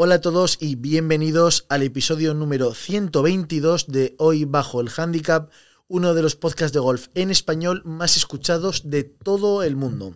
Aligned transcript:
Hola 0.00 0.14
a 0.14 0.20
todos 0.20 0.58
y 0.60 0.76
bienvenidos 0.76 1.66
al 1.68 1.82
episodio 1.82 2.32
número 2.32 2.72
122 2.72 3.88
de 3.88 4.14
Hoy 4.18 4.44
Bajo 4.44 4.80
el 4.80 4.90
Handicap, 4.96 5.50
uno 5.88 6.14
de 6.14 6.22
los 6.22 6.36
podcasts 6.36 6.72
de 6.72 6.78
golf 6.78 7.08
en 7.16 7.32
español 7.32 7.82
más 7.84 8.16
escuchados 8.16 8.90
de 8.90 9.02
todo 9.02 9.64
el 9.64 9.74
mundo. 9.74 10.14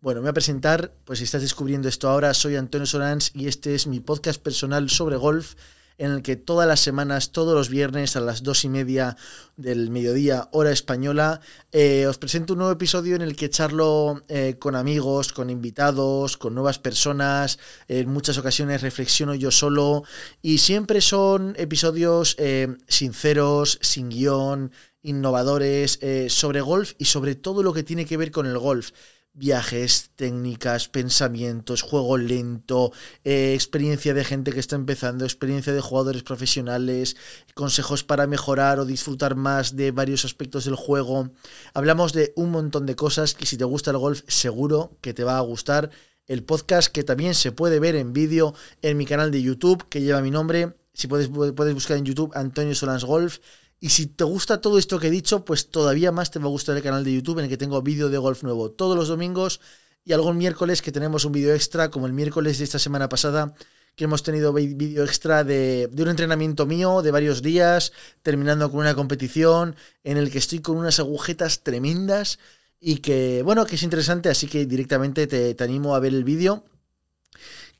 Bueno, 0.00 0.20
me 0.20 0.26
voy 0.26 0.30
a 0.30 0.34
presentar, 0.34 0.94
pues 1.04 1.18
si 1.18 1.24
estás 1.24 1.42
descubriendo 1.42 1.88
esto 1.88 2.08
ahora, 2.08 2.34
soy 2.34 2.54
Antonio 2.54 2.86
Sorans 2.86 3.32
y 3.34 3.48
este 3.48 3.74
es 3.74 3.88
mi 3.88 3.98
podcast 3.98 4.40
personal 4.40 4.88
sobre 4.90 5.16
golf 5.16 5.56
en 5.98 6.10
el 6.12 6.22
que 6.22 6.36
todas 6.36 6.68
las 6.68 6.80
semanas, 6.80 7.32
todos 7.32 7.54
los 7.54 7.68
viernes 7.68 8.16
a 8.16 8.20
las 8.20 8.42
dos 8.42 8.64
y 8.64 8.68
media 8.68 9.16
del 9.56 9.90
mediodía, 9.90 10.48
hora 10.52 10.70
española, 10.70 11.40
eh, 11.72 12.06
os 12.06 12.18
presento 12.18 12.52
un 12.52 12.58
nuevo 12.58 12.72
episodio 12.72 13.16
en 13.16 13.22
el 13.22 13.36
que 13.36 13.48
charlo 13.48 14.22
eh, 14.28 14.56
con 14.58 14.76
amigos, 14.76 15.32
con 15.32 15.48
invitados, 15.48 16.36
con 16.36 16.54
nuevas 16.54 16.78
personas, 16.78 17.58
en 17.88 18.10
muchas 18.10 18.36
ocasiones 18.38 18.82
reflexiono 18.82 19.34
yo 19.34 19.50
solo 19.50 20.04
y 20.42 20.58
siempre 20.58 21.00
son 21.00 21.54
episodios 21.56 22.36
eh, 22.38 22.76
sinceros, 22.88 23.78
sin 23.80 24.10
guion, 24.10 24.72
innovadores, 25.02 26.00
sobre 26.28 26.60
golf 26.60 26.94
y 26.98 27.04
sobre 27.04 27.36
todo 27.36 27.62
lo 27.62 27.72
que 27.72 27.84
tiene 27.84 28.06
que 28.06 28.16
ver 28.16 28.32
con 28.32 28.44
el 28.46 28.58
golf 28.58 28.90
viajes, 29.36 30.10
técnicas, 30.16 30.88
pensamientos, 30.88 31.82
juego 31.82 32.16
lento, 32.16 32.90
eh, 33.22 33.52
experiencia 33.54 34.14
de 34.14 34.24
gente 34.24 34.50
que 34.50 34.60
está 34.60 34.76
empezando, 34.76 35.24
experiencia 35.24 35.74
de 35.74 35.80
jugadores 35.82 36.22
profesionales, 36.22 37.16
consejos 37.54 38.02
para 38.02 38.26
mejorar 38.26 38.80
o 38.80 38.86
disfrutar 38.86 39.36
más 39.36 39.76
de 39.76 39.90
varios 39.90 40.24
aspectos 40.24 40.64
del 40.64 40.74
juego. 40.74 41.30
Hablamos 41.74 42.14
de 42.14 42.32
un 42.34 42.50
montón 42.50 42.86
de 42.86 42.96
cosas 42.96 43.34
que 43.34 43.46
si 43.46 43.58
te 43.58 43.64
gusta 43.64 43.90
el 43.90 43.98
golf 43.98 44.22
seguro 44.26 44.96
que 45.02 45.14
te 45.14 45.24
va 45.24 45.36
a 45.36 45.42
gustar. 45.42 45.90
El 46.26 46.42
podcast 46.42 46.90
que 46.90 47.04
también 47.04 47.34
se 47.34 47.52
puede 47.52 47.78
ver 47.78 47.94
en 47.94 48.12
vídeo 48.12 48.54
en 48.82 48.96
mi 48.96 49.06
canal 49.06 49.30
de 49.30 49.42
YouTube 49.42 49.86
que 49.88 50.00
lleva 50.00 50.22
mi 50.22 50.30
nombre. 50.30 50.74
Si 50.92 51.08
puedes, 51.08 51.28
puedes 51.28 51.74
buscar 51.74 51.98
en 51.98 52.06
YouTube 52.06 52.32
Antonio 52.34 52.74
Solans 52.74 53.04
Golf. 53.04 53.38
Y 53.78 53.90
si 53.90 54.06
te 54.06 54.24
gusta 54.24 54.60
todo 54.60 54.78
esto 54.78 54.98
que 54.98 55.08
he 55.08 55.10
dicho, 55.10 55.44
pues 55.44 55.70
todavía 55.70 56.12
más 56.12 56.30
te 56.30 56.38
va 56.38 56.46
a 56.46 56.48
gustar 56.48 56.76
el 56.76 56.82
canal 56.82 57.04
de 57.04 57.12
YouTube 57.12 57.38
en 57.38 57.44
el 57.44 57.50
que 57.50 57.58
tengo 57.58 57.82
vídeo 57.82 58.08
de 58.08 58.18
golf 58.18 58.42
nuevo 58.42 58.70
todos 58.70 58.96
los 58.96 59.08
domingos 59.08 59.60
y 60.04 60.12
algún 60.12 60.38
miércoles 60.38 60.82
que 60.82 60.92
tenemos 60.92 61.24
un 61.24 61.32
vídeo 61.32 61.52
extra, 61.52 61.90
como 61.90 62.06
el 62.06 62.12
miércoles 62.12 62.58
de 62.58 62.64
esta 62.64 62.78
semana 62.78 63.08
pasada, 63.08 63.54
que 63.96 64.04
hemos 64.04 64.22
tenido 64.22 64.52
vídeo 64.52 65.04
extra 65.04 65.42
de, 65.42 65.88
de, 65.90 66.02
un 66.02 66.08
entrenamiento 66.10 66.64
mío 66.64 67.02
de 67.02 67.10
varios 67.10 67.42
días, 67.42 67.92
terminando 68.22 68.70
con 68.70 68.80
una 68.80 68.94
competición 68.94 69.74
en 70.04 70.16
el 70.16 70.30
que 70.30 70.38
estoy 70.38 70.60
con 70.60 70.76
unas 70.76 71.00
agujetas 71.00 71.62
tremendas 71.62 72.38
y 72.78 72.98
que, 72.98 73.42
bueno, 73.42 73.66
que 73.66 73.74
es 73.74 73.82
interesante, 73.82 74.28
así 74.28 74.46
que 74.46 74.64
directamente 74.66 75.26
te, 75.26 75.54
te 75.54 75.64
animo 75.64 75.94
a 75.94 76.00
ver 76.00 76.14
el 76.14 76.24
vídeo 76.24 76.64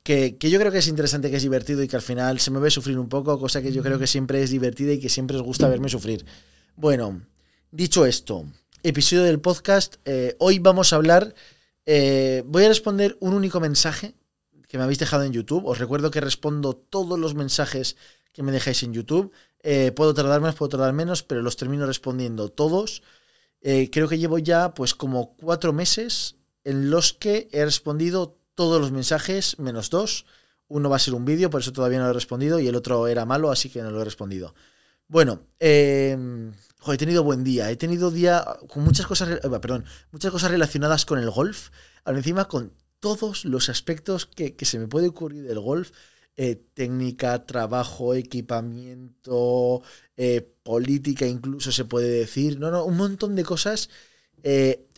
que, 0.07 0.49
yo 0.49 0.57
creo 0.57 0.71
que 0.71 0.77
es 0.77 0.87
interesante, 0.87 1.29
que 1.29 1.35
es 1.35 1.43
divertido 1.43 1.83
y 1.83 1.87
que 1.89 1.97
al 1.97 2.01
final 2.01 2.39
se 2.39 2.49
me 2.49 2.59
ve 2.59 2.71
sufrir 2.71 2.97
un 2.97 3.09
poco, 3.09 3.37
cosa 3.37 3.61
que 3.61 3.73
yo 3.73 3.83
creo 3.83 3.99
que 3.99 4.07
siempre 4.07 4.41
es 4.41 4.51
divertida 4.51 4.93
y 4.93 4.99
que 4.99 5.09
siempre 5.09 5.35
os 5.35 5.43
gusta 5.43 5.67
verme 5.67 5.89
sufrir. 5.89 6.25
Bueno, 6.77 7.23
dicho 7.71 8.05
esto, 8.05 8.45
episodio 8.83 9.23
del 9.23 9.41
podcast, 9.41 9.97
eh, 10.05 10.37
hoy 10.39 10.59
vamos 10.59 10.93
a 10.93 10.95
hablar, 10.95 11.35
eh, 11.85 12.41
voy 12.45 12.63
a 12.63 12.69
responder 12.69 13.17
un 13.19 13.33
único 13.33 13.59
mensaje 13.59 14.15
que 14.69 14.77
me 14.77 14.85
habéis 14.85 14.99
dejado 14.99 15.23
en 15.23 15.33
YouTube. 15.33 15.65
Os 15.65 15.77
recuerdo 15.77 16.09
que 16.09 16.21
respondo 16.21 16.73
todos 16.73 17.19
los 17.19 17.35
mensajes 17.35 17.97
que 18.31 18.43
me 18.43 18.53
dejáis 18.53 18.83
en 18.83 18.93
YouTube. 18.93 19.33
Eh, 19.61 19.91
puedo 19.91 20.13
tardar 20.13 20.39
más, 20.39 20.55
puedo 20.55 20.69
tardar 20.69 20.93
menos, 20.93 21.23
pero 21.23 21.41
los 21.41 21.57
termino 21.57 21.85
respondiendo 21.85 22.47
todos. 22.47 23.03
creo 23.61 24.07
que 24.07 24.17
llevo 24.17 24.39
ya 24.39 24.73
pues 24.73 24.95
como 24.95 25.35
cuatro 25.35 25.73
meses 25.73 26.37
en 26.63 26.89
los 26.89 27.11
que 27.11 27.49
he 27.51 27.65
respondido 27.65 28.37
todos 28.57 28.81
los 28.81 28.91
mensajes, 28.91 29.59
menos 29.59 29.91
dos. 29.91 30.25
Uno 30.67 30.89
va 30.89 30.95
a 30.95 30.99
ser 30.99 31.13
un 31.13 31.25
vídeo, 31.25 31.51
por 31.51 31.61
eso 31.61 31.71
todavía 31.71 31.99
no 31.99 32.05
lo 32.05 32.09
he 32.09 32.13
respondido, 32.13 32.59
y 32.59 32.67
el 32.67 32.75
otro 32.75 33.07
era 33.07 33.23
malo, 33.23 33.51
así 33.51 33.69
que 33.69 33.83
no 33.83 33.91
lo 33.91 34.01
he 34.01 34.03
respondido. 34.03 34.55
Bueno, 35.07 35.41
eh, 35.59 36.17
he 36.91 36.97
tenido 36.97 37.23
buen 37.23 37.43
día. 37.43 37.69
He 37.69 37.75
tenido 37.75 38.09
día 38.09 38.43
con 38.67 38.83
muchas 38.83 39.05
cosas, 39.05 39.29
eh, 39.29 39.59
perdón, 39.61 39.85
muchas 40.11 40.31
cosas 40.31 40.49
relacionadas 40.49 41.05
con 41.05 41.19
el 41.19 41.29
golf. 41.29 41.69
Ahora 42.03 42.17
encima 42.17 42.47
con 42.47 42.73
todos 42.99 43.45
los 43.45 43.69
aspectos 43.69 44.25
que, 44.25 44.55
se 44.59 44.79
me 44.79 44.87
puede 44.87 45.09
ocurrir 45.09 45.43
del 45.43 45.59
golf. 45.59 45.91
Eh, 46.35 46.55
técnica, 46.73 47.45
trabajo, 47.45 48.15
equipamiento, 48.15 49.83
eh, 50.17 50.41
política 50.63 51.27
incluso 51.27 51.71
se 51.71 51.85
puede 51.85 52.09
decir. 52.09 52.59
No, 52.59 52.71
no, 52.71 52.85
un 52.85 52.97
montón 52.97 53.35
de 53.35 53.43
cosas 53.43 53.89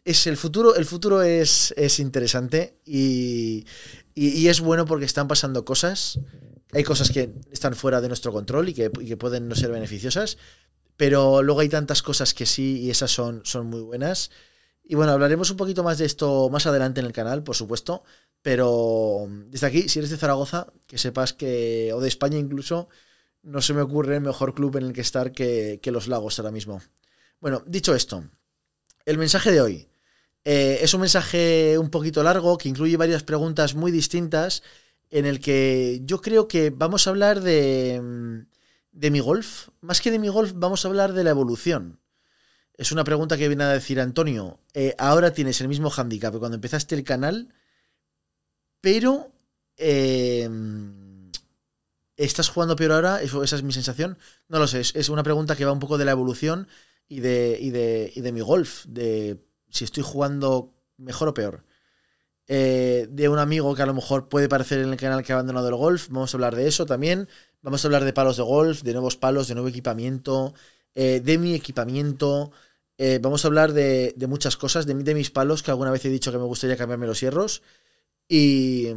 es 0.09 0.25
el 0.25 0.37
futuro, 0.37 0.75
el 0.75 0.85
futuro 0.85 1.21
es, 1.21 1.71
es 1.77 1.99
interesante 1.99 2.79
y, 2.83 3.65
es 4.15 4.59
bueno 4.59 4.85
porque 4.85 5.05
están 5.05 5.27
pasando 5.27 5.63
cosas. 5.63 6.19
Hay 6.73 6.83
cosas 6.83 7.11
que 7.11 7.31
están 7.51 7.75
fuera 7.75 8.01
de 8.01 8.07
nuestro 8.07 8.31
control 8.31 8.69
y 8.69 8.73
que, 8.73 8.89
pueden 8.89 9.47
no 9.47 9.55
ser 9.55 9.71
beneficiosas, 9.71 10.37
pero 10.97 11.43
luego 11.43 11.59
hay 11.61 11.69
tantas 11.69 12.01
cosas 12.01 12.33
que 12.33 12.47
sí 12.47 12.79
y 12.81 12.89
esas 12.89 13.11
son, 13.11 13.41
son 13.43 13.67
muy 13.67 13.81
buenas. 13.81 14.31
Y 14.83 14.95
bueno, 14.95 15.11
hablaremos 15.11 15.51
un 15.51 15.57
poquito 15.57 15.83
más 15.83 15.99
de 15.99 16.05
esto 16.05 16.49
más 16.49 16.65
adelante 16.65 17.01
en 17.01 17.05
el 17.05 17.13
canal, 17.13 17.43
por 17.43 17.55
supuesto, 17.55 18.03
pero 18.41 19.27
desde 19.47 19.67
aquí, 19.67 19.89
si 19.89 19.99
eres 19.99 20.09
de 20.09 20.17
Zaragoza, 20.17 20.73
que 20.87 20.97
sepas 20.97 21.33
que, 21.33 21.91
o 21.93 22.01
de 22.01 22.07
España 22.07 22.39
incluso, 22.39 22.89
no 23.43 23.61
se 23.61 23.75
me 23.75 23.81
ocurre 23.81 24.19
mejor 24.19 24.55
club 24.55 24.77
en 24.77 24.85
el 24.85 24.93
que 24.93 25.01
estar 25.01 25.31
que, 25.31 25.79
que 25.83 25.91
los 25.91 26.07
lagos 26.07 26.39
ahora 26.39 26.51
mismo. 26.51 26.81
Bueno, 27.39 27.63
dicho 27.67 27.93
esto, 27.93 28.23
el 29.05 29.19
mensaje 29.19 29.51
de 29.51 29.61
hoy. 29.61 29.88
Eh, 30.51 30.83
es 30.83 30.95
un 30.95 31.01
mensaje 31.01 31.77
un 31.77 31.91
poquito 31.91 32.23
largo 32.23 32.57
que 32.57 32.69
incluye 32.69 32.97
varias 32.97 33.21
preguntas 33.21 33.75
muy 33.75 33.91
distintas 33.91 34.63
en 35.11 35.27
el 35.27 35.39
que 35.39 36.01
yo 36.05 36.21
creo 36.21 36.47
que 36.47 36.71
vamos 36.71 37.05
a 37.05 37.11
hablar 37.11 37.41
de, 37.41 38.01
mm, 38.01 38.47
de 38.91 39.11
mi 39.11 39.19
golf. 39.19 39.69
Más 39.81 40.01
que 40.01 40.09
de 40.09 40.17
mi 40.17 40.27
golf, 40.27 40.53
vamos 40.55 40.83
a 40.83 40.87
hablar 40.87 41.13
de 41.13 41.23
la 41.23 41.29
evolución. 41.29 41.99
Es 42.73 42.91
una 42.91 43.03
pregunta 43.03 43.37
que 43.37 43.47
viene 43.47 43.63
a 43.63 43.73
decir 43.73 43.99
Antonio. 44.01 44.59
Eh, 44.73 44.95
ahora 44.97 45.33
tienes 45.33 45.61
el 45.61 45.67
mismo 45.67 45.91
handicap 45.95 46.35
cuando 46.39 46.55
empezaste 46.55 46.95
el 46.95 47.03
canal, 47.03 47.53
pero 48.81 49.31
em, 49.77 51.31
¿estás 52.17 52.49
jugando 52.49 52.75
peor 52.75 52.93
ahora? 52.93 53.21
esa 53.21 53.55
es 53.55 53.61
mi 53.61 53.71
sensación. 53.71 54.17
No 54.47 54.57
lo 54.57 54.65
sé. 54.65 54.79
Es, 54.79 55.09
una 55.09 55.21
pregunta 55.21 55.55
que 55.55 55.65
va 55.65 55.73
un 55.73 55.79
poco 55.79 55.99
de 55.99 56.05
la 56.05 56.11
evolución 56.11 56.67
y 57.07 57.19
de, 57.19 57.55
y 57.61 57.69
de, 57.69 58.11
y 58.15 58.21
de 58.21 58.31
mi 58.31 58.41
golf. 58.41 58.85
De 58.87 59.47
si 59.69 59.83
estoy 59.85 60.03
jugando 60.03 60.73
mejor 60.97 61.29
o 61.29 61.33
peor. 61.33 61.63
Eh, 62.51 63.07
de 63.11 63.29
un 63.29 63.37
amigo 63.37 63.75
que 63.75 63.83
a 63.83 63.85
lo 63.85 63.93
mejor 63.93 64.27
puede 64.27 64.49
parecer 64.49 64.79
en 64.79 64.89
el 64.89 64.97
canal 64.97 65.23
que 65.23 65.31
ha 65.31 65.35
abandonado 65.35 65.69
el 65.69 65.75
golf. 65.75 66.07
Vamos 66.09 66.33
a 66.33 66.37
hablar 66.37 66.55
de 66.55 66.67
eso 66.67 66.87
también. 66.87 67.29
Vamos 67.61 67.85
a 67.85 67.87
hablar 67.87 68.03
de 68.03 68.11
palos 68.11 68.37
de 68.37 68.43
golf, 68.43 68.81
de 68.81 68.93
nuevos 68.93 69.17
palos, 69.17 69.47
de 69.47 69.53
nuevo 69.53 69.69
equipamiento, 69.69 70.55
eh, 70.95 71.21
de 71.23 71.37
mi 71.37 71.53
equipamiento. 71.53 72.51
Eh, 72.97 73.19
vamos 73.21 73.45
a 73.45 73.49
hablar 73.49 73.73
de, 73.73 74.15
muchas 74.27 74.57
cosas, 74.57 74.87
de, 74.87 74.95
de, 74.95 75.13
mis 75.13 75.29
palos, 75.29 75.61
que 75.61 75.69
alguna 75.69 75.91
vez 75.91 76.03
he 76.05 76.09
dicho 76.09 76.31
que 76.31 76.39
me 76.39 76.43
gustaría 76.45 76.75
cambiarme 76.75 77.05
los 77.05 77.19
hierros. 77.19 77.61
Y, 78.27 78.87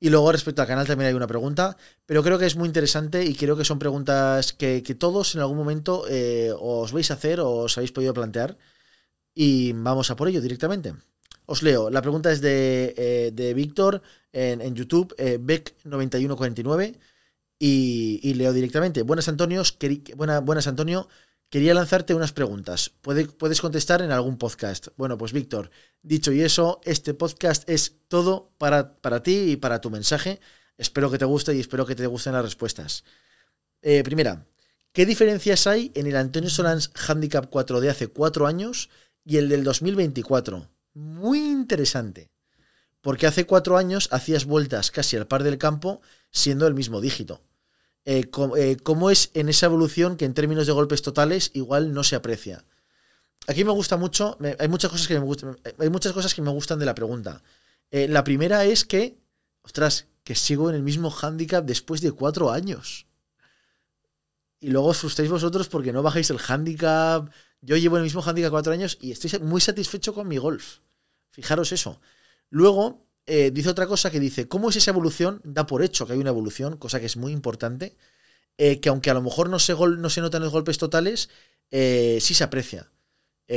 y 0.00 0.08
luego 0.08 0.32
respecto 0.32 0.62
al 0.62 0.68
canal 0.68 0.86
también 0.86 1.08
hay 1.08 1.14
una 1.14 1.26
pregunta, 1.26 1.76
pero 2.06 2.22
creo 2.22 2.38
que 2.38 2.46
es 2.46 2.56
muy 2.56 2.68
interesante 2.68 3.24
y 3.24 3.34
creo 3.34 3.56
que 3.56 3.64
son 3.64 3.78
preguntas 3.78 4.54
que, 4.54 4.82
que 4.82 4.94
todos 4.94 5.34
en 5.34 5.42
algún 5.42 5.58
momento 5.58 6.04
os 6.58 6.92
vais 6.92 7.10
a 7.10 7.14
hacer 7.14 7.40
o 7.40 7.50
os 7.50 7.76
habéis 7.76 7.92
podido 7.92 8.14
plantear. 8.14 8.56
Y 9.34 9.72
vamos 9.72 10.10
a 10.10 10.16
por 10.16 10.28
ello 10.28 10.40
directamente. 10.40 10.94
Os 11.46 11.62
leo, 11.62 11.90
la 11.90 12.00
pregunta 12.00 12.32
es 12.32 12.40
de, 12.40 12.94
eh, 12.96 13.54
Víctor 13.54 14.00
en, 14.32 14.74
YouTube, 14.74 15.14
eh, 15.18 15.38
Beck9149, 15.38 16.96
y, 17.58 18.34
leo 18.34 18.52
directamente. 18.52 19.02
Buenas, 19.02 19.28
Antonio, 19.28 19.62
buenas 20.16 20.66
Antonio, 20.66 21.08
quería 21.50 21.74
lanzarte 21.74 22.14
unas 22.14 22.32
preguntas. 22.32 22.92
puedes 23.00 23.60
contestar 23.60 24.02
en 24.02 24.10
algún 24.10 24.38
podcast. 24.38 24.88
Bueno, 24.96 25.18
pues 25.18 25.32
Víctor, 25.32 25.70
dicho 26.02 26.32
y 26.32 26.40
eso, 26.40 26.80
este 26.84 27.14
podcast 27.14 27.68
es 27.68 27.96
todo 28.08 28.50
para, 28.58 28.96
para 28.96 29.22
ti 29.22 29.52
y 29.52 29.56
para 29.56 29.80
tu 29.80 29.90
mensaje. 29.90 30.40
Espero 30.78 31.10
que 31.10 31.18
te 31.18 31.24
guste 31.24 31.54
y 31.54 31.60
espero 31.60 31.86
que 31.86 31.94
te 31.94 32.06
gusten 32.06 32.32
las 32.32 32.44
respuestas. 32.44 33.04
Eh, 33.82 34.02
primera, 34.02 34.46
¿qué 34.92 35.06
diferencias 35.06 35.66
hay 35.66 35.92
en 35.94 36.06
el 36.06 36.16
Antonio 36.16 36.50
Solans 36.50 36.90
Handicap 36.94 37.48
4 37.50 37.80
de 37.80 37.90
hace 37.90 38.08
cuatro 38.08 38.46
años 38.46 38.88
y 39.24 39.38
el 39.38 39.48
del 39.48 39.64
2024. 39.64 40.68
Muy 40.94 41.40
interesante. 41.40 42.30
Porque 43.00 43.26
hace 43.26 43.46
cuatro 43.46 43.76
años 43.76 44.08
hacías 44.12 44.44
vueltas 44.44 44.90
casi 44.90 45.16
al 45.16 45.26
par 45.26 45.42
del 45.42 45.58
campo 45.58 46.00
siendo 46.30 46.66
el 46.66 46.74
mismo 46.74 47.00
dígito. 47.00 47.42
Eh, 48.04 48.30
eh, 48.56 48.76
¿Cómo 48.82 49.10
es 49.10 49.30
en 49.34 49.48
esa 49.48 49.66
evolución 49.66 50.16
que 50.16 50.24
en 50.24 50.34
términos 50.34 50.66
de 50.66 50.72
golpes 50.72 51.02
totales 51.02 51.50
igual 51.54 51.92
no 51.92 52.04
se 52.04 52.16
aprecia? 52.16 52.64
Aquí 53.46 53.64
me 53.64 53.72
gusta 53.72 53.96
mucho, 53.96 54.38
hay, 54.58 54.68
muchas 54.68 54.90
cosas 54.90 55.06
que 55.06 55.14
me 55.14 55.24
gustan, 55.24 55.58
hay 55.78 55.90
muchas 55.90 56.12
cosas 56.12 56.34
que 56.34 56.40
me 56.40 56.50
gustan 56.50 56.78
de 56.78 56.86
la 56.86 56.94
pregunta. 56.94 57.42
Eh, 57.90 58.08
la 58.08 58.24
primera 58.24 58.64
es 58.64 58.84
que, 58.84 59.18
ostras, 59.62 60.06
que 60.22 60.34
sigo 60.34 60.70
en 60.70 60.76
el 60.76 60.82
mismo 60.82 61.14
handicap 61.14 61.64
después 61.64 62.00
de 62.00 62.12
cuatro 62.12 62.50
años. 62.50 63.06
Y 64.60 64.70
luego 64.70 64.88
os 64.88 64.98
frustráis 64.98 65.30
vosotros 65.30 65.68
porque 65.68 65.92
no 65.92 66.02
bajáis 66.02 66.30
el 66.30 66.40
handicap, 66.46 67.30
yo 67.64 67.76
llevo 67.76 67.96
el 67.96 68.02
mismo 68.02 68.22
handicap 68.22 68.50
cuatro 68.50 68.72
años 68.72 68.98
y 69.00 69.12
estoy 69.12 69.38
muy 69.40 69.60
satisfecho 69.60 70.14
con 70.14 70.28
mi 70.28 70.36
golf. 70.36 70.78
Fijaros 71.30 71.72
eso. 71.72 72.00
Luego, 72.50 73.06
eh, 73.26 73.50
dice 73.52 73.70
otra 73.70 73.86
cosa 73.86 74.10
que 74.10 74.20
dice, 74.20 74.46
¿cómo 74.48 74.68
es 74.68 74.76
esa 74.76 74.90
evolución? 74.90 75.40
Da 75.44 75.66
por 75.66 75.82
hecho 75.82 76.06
que 76.06 76.12
hay 76.12 76.18
una 76.18 76.30
evolución, 76.30 76.76
cosa 76.76 77.00
que 77.00 77.06
es 77.06 77.16
muy 77.16 77.32
importante, 77.32 77.96
eh, 78.58 78.80
que 78.80 78.90
aunque 78.90 79.10
a 79.10 79.14
lo 79.14 79.22
mejor 79.22 79.48
no 79.48 79.58
se, 79.58 79.72
gol, 79.72 80.00
no 80.00 80.10
se 80.10 80.20
notan 80.20 80.42
los 80.42 80.52
golpes 80.52 80.78
totales, 80.78 81.30
eh, 81.70 82.18
sí 82.20 82.34
se 82.34 82.44
aprecia. 82.44 82.90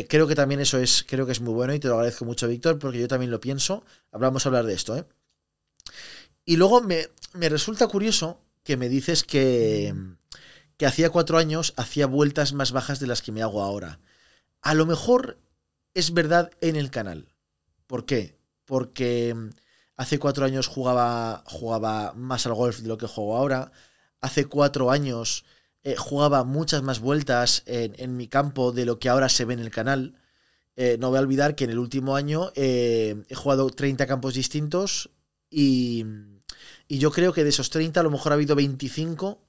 creo 0.09 0.27
que 0.27 0.35
también 0.35 0.61
eso 0.61 0.79
es, 0.79 1.05
creo 1.07 1.25
que 1.25 1.31
es 1.33 1.41
muy 1.41 1.53
bueno 1.53 1.73
y 1.73 1.79
te 1.79 1.87
lo 1.87 1.95
agradezco 1.95 2.25
mucho, 2.25 2.47
Víctor, 2.47 2.79
porque 2.79 2.99
yo 2.99 3.07
también 3.07 3.31
lo 3.31 3.39
pienso. 3.39 3.83
Vamos 4.11 4.45
a 4.45 4.49
hablar 4.49 4.65
de 4.65 4.73
esto. 4.73 5.07
Y 6.45 6.55
luego 6.55 6.81
me, 6.81 7.07
me 7.33 7.49
resulta 7.49 7.87
curioso 7.87 8.41
que 8.63 8.77
me 8.77 8.89
dices 8.89 9.23
que, 9.23 9.93
que 10.77 10.85
hacía 10.85 11.09
cuatro 11.09 11.37
años 11.37 11.73
hacía 11.75 12.05
vueltas 12.05 12.53
más 12.53 12.71
bajas 12.71 12.99
de 12.99 13.07
las 13.07 13.21
que 13.21 13.31
me 13.31 13.41
hago 13.41 13.61
ahora. 13.61 13.99
A 14.61 14.73
lo 14.73 14.85
mejor 14.85 15.39
es 15.93 16.13
verdad 16.13 16.51
en 16.61 16.75
el 16.75 16.91
canal. 16.91 17.33
¿Por 17.87 18.05
qué? 18.05 18.37
Porque 18.65 19.35
hace 19.95 20.19
cuatro 20.19 20.45
años 20.45 20.67
jugaba, 20.67 21.43
jugaba 21.47 22.13
más 22.13 22.45
al 22.45 22.53
golf 22.53 22.79
de 22.79 22.87
lo 22.87 22.97
que 22.97 23.07
juego 23.07 23.37
ahora. 23.37 23.71
Hace 24.21 24.45
cuatro 24.45 24.91
años 24.91 25.45
eh, 25.83 25.95
jugaba 25.97 26.43
muchas 26.43 26.83
más 26.83 26.99
vueltas 26.99 27.63
en, 27.65 28.15
mi 28.15 28.27
campo 28.27 28.71
de 28.71 28.85
lo 28.85 28.99
que 28.99 29.09
ahora 29.09 29.29
se 29.29 29.45
ve 29.45 29.55
en 29.55 29.59
el 29.59 29.71
canal. 29.71 30.15
Eh, 30.75 30.97
no 30.99 31.09
voy 31.09 31.17
a 31.17 31.21
olvidar 31.21 31.55
que 31.55 31.63
en 31.63 31.71
el 31.71 31.79
último 31.79 32.15
año 32.15 32.51
eh, 32.55 33.23
he 33.29 33.35
jugado 33.35 33.67
30 33.71 34.05
campos 34.05 34.35
distintos 34.35 35.09
y, 35.49 36.05
y 36.87 36.99
yo 36.99 37.11
creo 37.11 37.33
que 37.33 37.43
de 37.43 37.49
esos 37.49 37.71
30 37.71 37.99
a 37.99 38.03
lo 38.03 38.11
mejor 38.11 38.31
ha 38.31 38.35
habido 38.35 38.55
25 38.55 39.46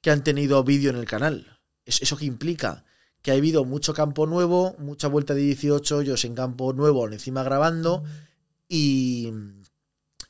que 0.00 0.10
han 0.10 0.24
tenido 0.24 0.62
vídeo 0.64 0.90
en 0.90 0.96
el 0.96 1.06
canal. 1.06 1.60
¿Eso 1.84 2.16
qué 2.16 2.24
implica? 2.24 2.84
Que 3.22 3.32
ha 3.32 3.34
habido 3.34 3.64
mucho 3.64 3.94
campo 3.94 4.26
nuevo, 4.26 4.74
mucha 4.78 5.08
vuelta 5.08 5.34
de 5.34 5.42
18 5.42 5.96
hoyos 5.96 6.24
en 6.24 6.34
campo 6.34 6.72
nuevo, 6.72 7.06
encima 7.08 7.42
grabando, 7.42 8.04
y, 8.68 9.32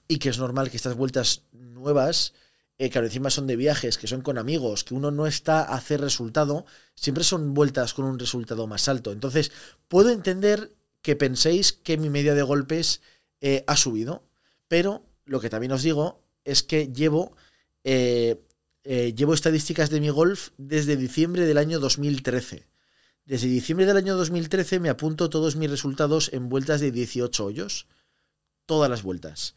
y 0.08 0.18
que 0.18 0.30
es 0.30 0.38
normal 0.38 0.70
que 0.70 0.76
estas 0.76 0.96
vueltas 0.96 1.44
nuevas, 1.52 2.34
eh, 2.78 2.88
que 2.88 2.98
encima 2.98 3.28
son 3.28 3.46
de 3.46 3.56
viajes, 3.56 3.98
que 3.98 4.06
son 4.06 4.22
con 4.22 4.38
amigos, 4.38 4.84
que 4.84 4.94
uno 4.94 5.10
no 5.10 5.26
está 5.26 5.60
a 5.60 5.74
hacer 5.74 6.00
resultado, 6.00 6.64
siempre 6.94 7.24
son 7.24 7.52
vueltas 7.52 7.92
con 7.92 8.06
un 8.06 8.18
resultado 8.18 8.66
más 8.66 8.88
alto. 8.88 9.12
Entonces, 9.12 9.52
puedo 9.86 10.08
entender 10.08 10.72
que 11.02 11.14
penséis 11.14 11.72
que 11.72 11.98
mi 11.98 12.08
media 12.08 12.34
de 12.34 12.42
golpes 12.42 13.02
eh, 13.40 13.64
ha 13.66 13.76
subido, 13.76 14.24
pero 14.66 15.04
lo 15.26 15.40
que 15.40 15.50
también 15.50 15.72
os 15.72 15.82
digo 15.82 16.22
es 16.44 16.62
que 16.62 16.88
llevo, 16.88 17.36
eh, 17.84 18.40
eh, 18.84 19.14
llevo 19.14 19.34
estadísticas 19.34 19.90
de 19.90 20.00
mi 20.00 20.08
golf 20.08 20.50
desde 20.56 20.96
diciembre 20.96 21.46
del 21.46 21.58
año 21.58 21.80
2013. 21.80 22.66
Desde 23.24 23.46
diciembre 23.48 23.86
del 23.86 23.96
año 23.96 24.16
2013 24.16 24.80
me 24.80 24.88
apunto 24.88 25.30
todos 25.30 25.56
mis 25.56 25.70
resultados 25.70 26.30
en 26.32 26.48
vueltas 26.48 26.80
de 26.80 26.90
18 26.90 27.44
hoyos. 27.44 27.86
Todas 28.66 28.88
las 28.88 29.02
vueltas. 29.02 29.54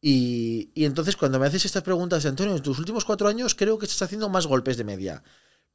Y, 0.00 0.70
entonces 0.76 1.16
cuando 1.16 1.40
me 1.40 1.46
haces 1.46 1.64
estas 1.64 1.82
preguntas 1.82 2.24
Antonio, 2.26 2.54
en 2.54 2.62
tus 2.62 2.78
últimos 2.78 3.04
cuatro 3.04 3.28
años 3.28 3.54
creo 3.54 3.78
que 3.78 3.86
estás 3.86 4.02
haciendo 4.02 4.28
más 4.28 4.46
golpes 4.46 4.76
de 4.76 4.84
media. 4.84 5.22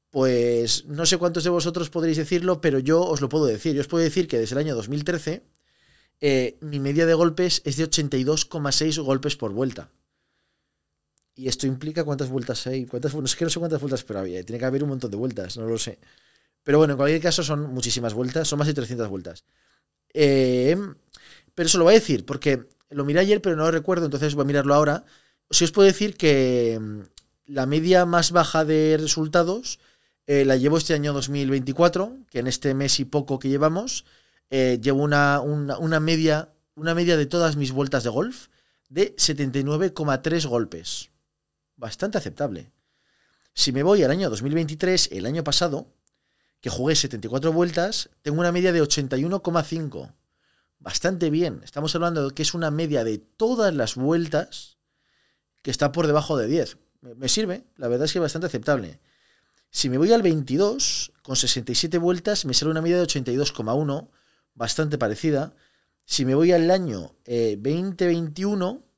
Pues 0.09 0.85
no 0.85 1.05
sé 1.05 1.17
cuántos 1.17 1.43
de 1.43 1.49
vosotros 1.49 1.89
podréis 1.89 2.17
decirlo, 2.17 2.61
pero 2.61 2.79
yo 2.79 3.01
os 3.01 3.21
lo 3.21 3.29
puedo 3.29 3.45
decir. 3.45 3.75
Yo 3.75 3.81
os 3.81 3.87
puedo 3.87 4.03
decir 4.03 4.27
que 4.27 4.39
desde 4.39 4.55
el 4.55 4.59
año 4.59 4.75
2013 4.75 5.43
eh, 6.21 6.57
mi 6.61 6.79
media 6.79 7.05
de 7.05 7.13
golpes 7.13 7.61
es 7.65 7.77
de 7.77 7.89
82,6 7.89 9.01
golpes 9.01 9.35
por 9.35 9.51
vuelta. 9.51 9.89
Y 11.35 11.47
esto 11.47 11.65
implica 11.67 12.03
cuántas 12.03 12.29
vueltas 12.29 12.65
hay. 12.67 12.85
Cuántas, 12.85 13.13
no 13.15 13.27
sé, 13.27 13.43
no 13.43 13.49
sé 13.49 13.59
cuántas 13.59 13.79
vueltas, 13.79 14.03
pero 14.03 14.19
había. 14.19 14.43
Tiene 14.43 14.59
que 14.59 14.65
haber 14.65 14.83
un 14.83 14.89
montón 14.89 15.11
de 15.11 15.17
vueltas, 15.17 15.57
no 15.57 15.65
lo 15.65 15.77
sé. 15.77 15.99
Pero 16.63 16.77
bueno, 16.77 16.93
en 16.93 16.97
cualquier 16.97 17.21
caso 17.21 17.43
son 17.43 17.73
muchísimas 17.73 18.13
vueltas, 18.13 18.47
son 18.47 18.59
más 18.59 18.67
de 18.67 18.73
300 18.73 19.09
vueltas. 19.09 19.45
Eh, 20.13 20.77
pero 21.55 21.67
eso 21.67 21.77
lo 21.77 21.85
voy 21.85 21.95
a 21.95 21.99
decir, 21.99 22.25
porque 22.25 22.67
lo 22.89 23.05
miré 23.05 23.21
ayer, 23.21 23.41
pero 23.41 23.55
no 23.55 23.63
lo 23.63 23.71
recuerdo, 23.71 24.05
entonces 24.05 24.35
voy 24.35 24.43
a 24.43 24.47
mirarlo 24.47 24.73
ahora. 24.73 25.05
Si 25.49 25.63
os 25.63 25.71
puedo 25.71 25.87
decir 25.87 26.15
que 26.17 26.77
mm, 26.79 26.99
la 27.47 27.65
media 27.65 28.05
más 28.05 28.31
baja 28.31 28.65
de 28.65 28.97
resultados 28.99 29.79
eh, 30.27 30.45
la 30.45 30.55
llevo 30.57 30.77
este 30.77 30.93
año 30.93 31.13
2024, 31.13 32.17
que 32.29 32.39
en 32.39 32.47
este 32.47 32.73
mes 32.73 32.99
y 32.99 33.05
poco 33.05 33.39
que 33.39 33.49
llevamos, 33.49 34.05
eh, 34.49 34.79
llevo 34.81 35.01
una, 35.01 35.41
una, 35.41 35.99
media, 35.99 36.49
una 36.75 36.93
media 36.93 37.17
de 37.17 37.25
todas 37.25 37.55
mis 37.55 37.71
vueltas 37.71 38.03
de 38.03 38.09
golf 38.09 38.47
de 38.89 39.15
79,3 39.15 40.47
golpes 40.47 41.10
bastante 41.81 42.19
aceptable. 42.19 42.71
Si 43.53 43.73
me 43.73 43.83
voy 43.83 44.03
al 44.03 44.11
año 44.11 44.29
2023, 44.29 45.09
el 45.11 45.25
año 45.25 45.43
pasado, 45.43 45.87
que 46.61 46.69
jugué 46.69 46.95
74 46.95 47.51
vueltas, 47.51 48.11
tengo 48.21 48.39
una 48.39 48.51
media 48.51 48.71
de 48.71 48.83
81,5. 48.83 50.13
Bastante 50.79 51.31
bien. 51.31 51.61
Estamos 51.63 51.93
hablando 51.95 52.29
de 52.29 52.35
que 52.35 52.43
es 52.43 52.53
una 52.53 52.69
media 52.69 53.03
de 53.03 53.17
todas 53.17 53.73
las 53.73 53.95
vueltas 53.95 54.77
que 55.63 55.71
está 55.71 55.91
por 55.91 56.05
debajo 56.05 56.37
de 56.37 56.47
10. 56.47 56.77
Me 57.17 57.27
sirve, 57.27 57.65
la 57.77 57.87
verdad 57.87 58.05
es 58.05 58.13
que 58.13 58.19
es 58.19 58.23
bastante 58.23 58.47
aceptable. 58.47 58.99
Si 59.71 59.89
me 59.89 59.97
voy 59.97 60.13
al 60.13 60.21
22, 60.21 61.13
con 61.23 61.35
67 61.35 61.97
vueltas, 61.97 62.45
me 62.45 62.53
sale 62.53 62.69
una 62.69 62.81
media 62.81 62.97
de 62.97 63.03
82,1, 63.03 64.07
bastante 64.53 64.99
parecida. 64.99 65.55
Si 66.05 66.25
me 66.25 66.35
voy 66.35 66.51
al 66.51 66.69
año 66.69 67.15
2021, 67.25 68.83
eh, 68.83 68.90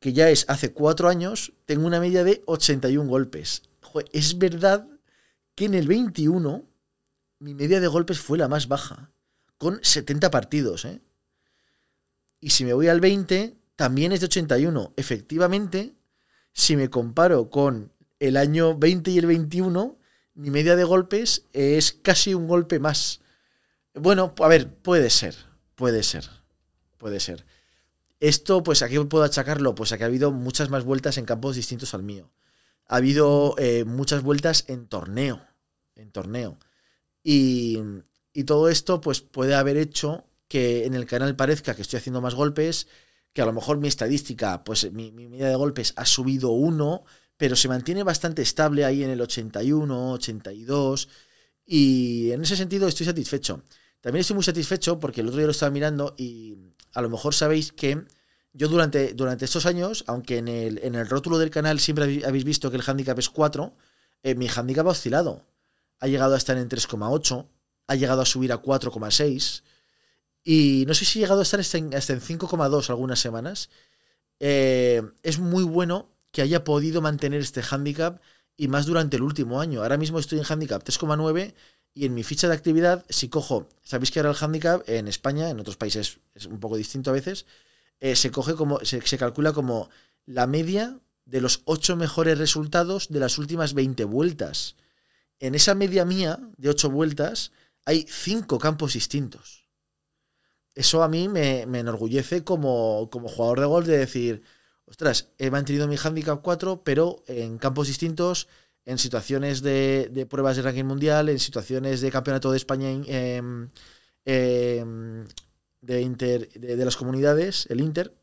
que 0.00 0.12
ya 0.12 0.30
es 0.30 0.46
hace 0.48 0.72
cuatro 0.72 1.08
años, 1.08 1.52
tengo 1.66 1.86
una 1.86 2.00
media 2.00 2.24
de 2.24 2.42
81 2.46 3.08
golpes. 3.08 3.62
es 4.12 4.38
verdad 4.38 4.88
que 5.54 5.66
en 5.66 5.74
el 5.74 5.86
21 5.86 6.64
mi 7.38 7.54
media 7.54 7.80
de 7.80 7.86
golpes 7.86 8.18
fue 8.18 8.38
la 8.38 8.48
más 8.48 8.68
baja, 8.68 9.10
con 9.58 9.78
70 9.82 10.30
partidos. 10.30 10.84
¿eh? 10.84 11.00
Y 12.40 12.50
si 12.50 12.64
me 12.64 12.72
voy 12.72 12.88
al 12.88 13.00
20, 13.00 13.56
también 13.76 14.12
es 14.12 14.20
de 14.20 14.26
81. 14.26 14.92
Efectivamente, 14.96 15.94
si 16.52 16.76
me 16.76 16.90
comparo 16.90 17.50
con 17.50 17.92
el 18.18 18.36
año 18.36 18.76
20 18.76 19.10
y 19.10 19.18
el 19.18 19.26
21, 19.26 19.98
mi 20.34 20.50
media 20.50 20.76
de 20.76 20.84
golpes 20.84 21.46
es 21.52 21.92
casi 21.92 22.34
un 22.34 22.46
golpe 22.46 22.78
más. 22.78 23.20
Bueno, 23.94 24.34
a 24.38 24.48
ver, 24.48 24.72
puede 24.72 25.10
ser, 25.10 25.34
puede 25.74 26.02
ser, 26.02 26.28
puede 26.98 27.20
ser. 27.20 27.44
Esto, 28.20 28.62
pues, 28.62 28.82
¿a 28.82 28.88
qué 28.88 29.00
puedo 29.00 29.24
achacarlo? 29.24 29.74
Pues 29.74 29.92
a 29.92 29.98
que 29.98 30.04
ha 30.04 30.06
habido 30.06 30.30
muchas 30.30 30.68
más 30.68 30.84
vueltas 30.84 31.16
en 31.16 31.24
campos 31.24 31.56
distintos 31.56 31.94
al 31.94 32.02
mío. 32.02 32.30
Ha 32.86 32.96
habido 32.96 33.54
eh, 33.58 33.84
muchas 33.84 34.22
vueltas 34.22 34.64
en 34.68 34.86
torneo. 34.88 35.40
En 35.96 36.12
torneo. 36.12 36.58
Y, 37.24 37.78
todo 38.46 38.68
esto, 38.68 39.00
pues, 39.00 39.22
puede 39.22 39.54
haber 39.54 39.76
hecho 39.78 40.26
que 40.48 40.84
en 40.84 40.94
el 40.94 41.06
canal 41.06 41.34
parezca 41.36 41.74
que 41.74 41.82
estoy 41.82 41.98
haciendo 41.98 42.20
más 42.20 42.34
golpes, 42.34 42.88
que 43.32 43.42
a 43.42 43.46
lo 43.46 43.52
mejor 43.52 43.78
mi 43.78 43.88
estadística, 43.88 44.64
pues 44.64 44.90
mi, 44.92 45.12
mi 45.12 45.28
medida 45.28 45.48
de 45.48 45.54
golpes 45.56 45.92
ha 45.96 46.04
subido 46.04 46.50
uno, 46.50 47.04
pero 47.36 47.56
se 47.56 47.68
mantiene 47.68 48.02
bastante 48.02 48.42
estable 48.42 48.84
ahí 48.84 49.02
en 49.04 49.10
el 49.10 49.20
81, 49.20 50.12
82. 50.12 51.08
Y 51.64 52.32
en 52.32 52.42
ese 52.42 52.56
sentido 52.56 52.88
estoy 52.88 53.06
satisfecho. 53.06 53.62
También 54.00 54.20
estoy 54.20 54.34
muy 54.34 54.44
satisfecho 54.44 54.98
porque 54.98 55.20
el 55.20 55.28
otro 55.28 55.38
día 55.38 55.46
lo 55.46 55.52
estaba 55.52 55.70
mirando 55.70 56.14
y 56.16 56.56
a 56.94 57.02
lo 57.02 57.10
mejor 57.10 57.34
sabéis 57.34 57.72
que 57.72 58.04
yo 58.52 58.68
durante, 58.68 59.14
durante 59.14 59.44
estos 59.44 59.66
años, 59.66 60.04
aunque 60.06 60.38
en 60.38 60.48
el, 60.48 60.78
en 60.82 60.94
el 60.94 61.08
rótulo 61.08 61.38
del 61.38 61.50
canal 61.50 61.78
siempre 61.78 62.22
habéis 62.24 62.44
visto 62.44 62.70
que 62.70 62.76
el 62.76 62.82
handicap 62.86 63.18
es 63.18 63.28
4, 63.28 63.74
eh, 64.22 64.34
mi 64.34 64.48
handicap 64.48 64.86
ha 64.86 64.90
oscilado. 64.90 65.46
Ha 66.00 66.06
llegado 66.06 66.34
a 66.34 66.38
estar 66.38 66.56
en 66.56 66.68
3,8, 66.68 67.46
ha 67.86 67.94
llegado 67.94 68.22
a 68.22 68.26
subir 68.26 68.52
a 68.52 68.62
4,6 68.62 69.62
y 70.42 70.84
no 70.86 70.94
sé 70.94 71.04
si 71.04 71.18
ha 71.18 71.22
llegado 71.22 71.40
a 71.40 71.42
estar 71.42 71.60
hasta 71.60 71.78
en, 71.78 71.90
5,2 71.90 72.88
algunas 72.88 73.20
semanas. 73.20 73.68
Eh, 74.40 75.02
es 75.22 75.38
muy 75.38 75.64
bueno 75.64 76.08
que 76.32 76.42
haya 76.42 76.64
podido 76.64 77.02
mantener 77.02 77.40
este 77.40 77.62
handicap 77.68 78.20
y 78.56 78.68
más 78.68 78.86
durante 78.86 79.16
el 79.16 79.22
último 79.22 79.60
año. 79.60 79.82
Ahora 79.82 79.98
mismo 79.98 80.18
estoy 80.18 80.38
en 80.38 80.44
handicap 80.48 80.82
3,9 80.82 81.54
y 81.94 82.06
en 82.06 82.14
mi 82.14 82.22
ficha 82.22 82.48
de 82.48 82.54
actividad, 82.54 83.04
si 83.08 83.28
cojo, 83.28 83.68
sabéis 83.82 84.10
que 84.10 84.20
ahora 84.20 84.30
el 84.30 84.36
handicap 84.40 84.88
en 84.88 85.08
España, 85.08 85.50
en 85.50 85.60
otros 85.60 85.76
países 85.76 86.20
es 86.34 86.46
un 86.46 86.60
poco 86.60 86.76
distinto 86.76 87.10
a 87.10 87.14
veces, 87.14 87.46
eh, 88.00 88.16
se 88.16 88.30
coge 88.30 88.54
como, 88.54 88.80
se, 88.84 89.00
calcula 89.18 89.52
como 89.52 89.90
la 90.24 90.46
media 90.46 90.98
de 91.26 91.40
los 91.40 91.62
ocho 91.64 91.96
mejores 91.96 92.38
resultados 92.38 93.08
de 93.08 93.20
las 93.20 93.38
últimas 93.38 93.74
20 93.74 94.04
vueltas. 94.04 94.76
En 95.38 95.54
esa 95.54 95.74
media 95.74 96.04
mía 96.04 96.38
de 96.56 96.70
ocho 96.70 96.90
vueltas 96.90 97.52
hay 97.84 98.06
cinco 98.08 98.58
campos 98.58 98.94
distintos. 98.94 99.66
Eso 100.74 101.02
a 101.02 101.08
mí 101.08 101.28
me, 101.28 101.62
enorgullece 101.62 102.44
como, 102.44 103.08
como, 103.10 103.28
jugador 103.28 103.60
de 103.60 103.66
golf 103.66 103.86
de 103.86 103.98
decir, 103.98 104.42
ostras, 104.86 105.28
he 105.38 105.50
mantenido 105.50 105.88
mi 105.88 105.96
handicap 106.02 106.40
4, 106.42 106.82
pero 106.84 107.22
en 107.26 107.58
campos 107.58 107.88
distintos 107.88 108.48
en 108.84 108.98
situaciones 108.98 109.62
de, 109.62 110.26
pruebas 110.28 110.56
de 110.56 110.62
ranking 110.62 110.84
mundial, 110.84 111.28
en 111.28 111.38
situaciones 111.38 112.00
de 112.00 112.10
campeonato 112.10 112.50
de 112.50 112.56
España 112.56 112.90
em, 112.90 113.68
em, 114.24 115.26
de, 115.80 116.00
inter, 116.00 116.48
de, 116.52 116.84
las 116.84 116.96
comunidades, 116.96 117.66
el 117.70 117.80
Inter. 117.80 118.14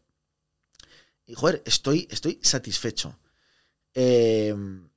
Y 1.26 1.34
joder, 1.36 1.62
estoy, 1.66 2.08
estoy 2.12 2.40
satisfecho. 2.42 3.18
Em, 3.94 4.90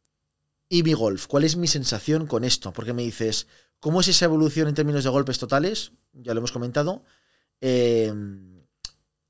y 0.68 0.82
mi 0.82 0.92
golf, 0.92 1.26
¿cuál 1.26 1.44
es 1.44 1.56
mi 1.56 1.66
sensación 1.66 2.26
con 2.26 2.44
esto? 2.44 2.72
Porque 2.72 2.92
me 2.92 3.02
dices, 3.02 3.46
¿cómo 3.80 4.00
es 4.00 4.08
esa 4.08 4.26
evolución 4.26 4.68
en 4.68 4.74
términos 4.74 5.04
de 5.04 5.10
golpes 5.10 5.38
totales? 5.38 5.92
Ya 6.12 6.34
lo 6.34 6.38
hemos 6.38 6.52
comentado. 6.52 7.04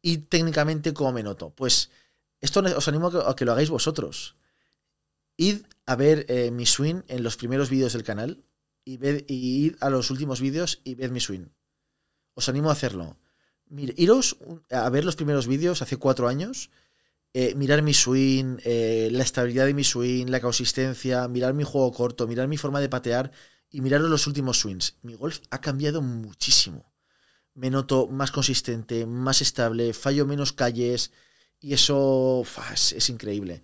y 0.02 0.18
técnicamente 0.18 0.94
cómo 0.94 1.12
me 1.12 1.22
noto. 1.22 1.50
Pues 1.50 1.90
esto 2.40 2.60
os 2.60 2.88
animo 2.88 3.08
a 3.08 3.36
que, 3.36 3.44
lo 3.44 3.52
hagáis 3.52 3.70
vosotros. 3.70 4.36
Id 5.40 5.62
a 5.86 5.96
ver 5.96 6.26
eh, 6.28 6.50
mi 6.50 6.66
swing 6.66 7.00
en 7.08 7.22
los 7.22 7.38
primeros 7.38 7.70
vídeos 7.70 7.94
del 7.94 8.04
canal 8.04 8.44
y, 8.84 8.98
ved, 8.98 9.24
y 9.26 9.64
id 9.64 9.76
a 9.80 9.88
los 9.88 10.10
últimos 10.10 10.38
vídeos 10.38 10.82
y 10.84 10.96
ved 10.96 11.10
mi 11.10 11.20
swing. 11.20 11.46
Os 12.34 12.50
animo 12.50 12.68
a 12.68 12.74
hacerlo. 12.74 13.16
Iros 13.96 14.36
a 14.70 14.90
ver 14.90 15.06
los 15.06 15.16
primeros 15.16 15.46
vídeos 15.46 15.80
hace 15.80 15.96
cuatro 15.96 16.28
años, 16.28 16.70
eh, 17.32 17.54
mirar 17.54 17.80
mi 17.80 17.94
swing, 17.94 18.58
eh, 18.64 19.08
la 19.12 19.22
estabilidad 19.22 19.64
de 19.64 19.72
mi 19.72 19.82
swing, 19.82 20.26
la 20.26 20.42
consistencia, 20.42 21.26
mirar 21.26 21.54
mi 21.54 21.64
juego 21.64 21.90
corto, 21.90 22.28
mirar 22.28 22.46
mi 22.46 22.58
forma 22.58 22.80
de 22.80 22.90
patear 22.90 23.32
y 23.70 23.80
mirar 23.80 24.02
los 24.02 24.26
últimos 24.26 24.60
swings. 24.60 24.96
Mi 25.00 25.14
golf 25.14 25.38
ha 25.48 25.62
cambiado 25.62 26.02
muchísimo. 26.02 26.92
Me 27.54 27.70
noto 27.70 28.08
más 28.08 28.30
consistente, 28.30 29.06
más 29.06 29.40
estable, 29.40 29.94
fallo 29.94 30.26
menos 30.26 30.52
calles 30.52 31.12
y 31.60 31.72
eso 31.72 32.44
es, 32.74 33.08
increíble. 33.08 33.62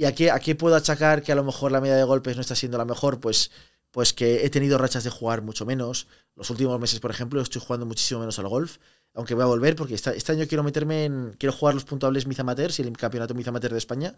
¿Y 0.00 0.06
a 0.06 0.14
qué, 0.14 0.30
a 0.30 0.40
qué 0.40 0.54
puedo 0.54 0.76
achacar 0.76 1.22
que 1.22 1.32
a 1.32 1.34
lo 1.34 1.44
mejor 1.44 1.72
la 1.72 1.80
media 1.80 1.96
de 1.96 2.04
golpes 2.04 2.34
no 2.34 2.40
está 2.40 2.54
siendo 2.54 2.78
la 2.78 2.86
mejor? 2.86 3.20
Pues 3.20 3.50
pues 3.90 4.12
que 4.12 4.46
he 4.46 4.50
tenido 4.50 4.78
rachas 4.78 5.04
de 5.04 5.10
jugar 5.10 5.42
mucho 5.42 5.66
menos. 5.66 6.06
Los 6.36 6.48
últimos 6.48 6.78
meses, 6.78 7.00
por 7.00 7.10
ejemplo, 7.10 7.40
estoy 7.40 7.60
jugando 7.60 7.86
muchísimo 7.86 8.20
menos 8.20 8.38
al 8.38 8.48
golf 8.48 8.78
aunque 9.14 9.34
voy 9.34 9.42
a 9.42 9.46
volver 9.46 9.76
porque 9.76 9.94
este 9.94 10.32
año 10.32 10.46
quiero 10.46 10.62
meterme 10.62 11.04
en. 11.04 11.34
Quiero 11.38 11.52
jugar 11.52 11.74
los 11.74 11.84
puntuables 11.84 12.26
Miz 12.26 12.38
Amateurs 12.40 12.78
y 12.78 12.82
el 12.82 12.96
campeonato 12.96 13.34
Miz 13.34 13.48
Amateur 13.48 13.72
de 13.72 13.78
España. 13.78 14.14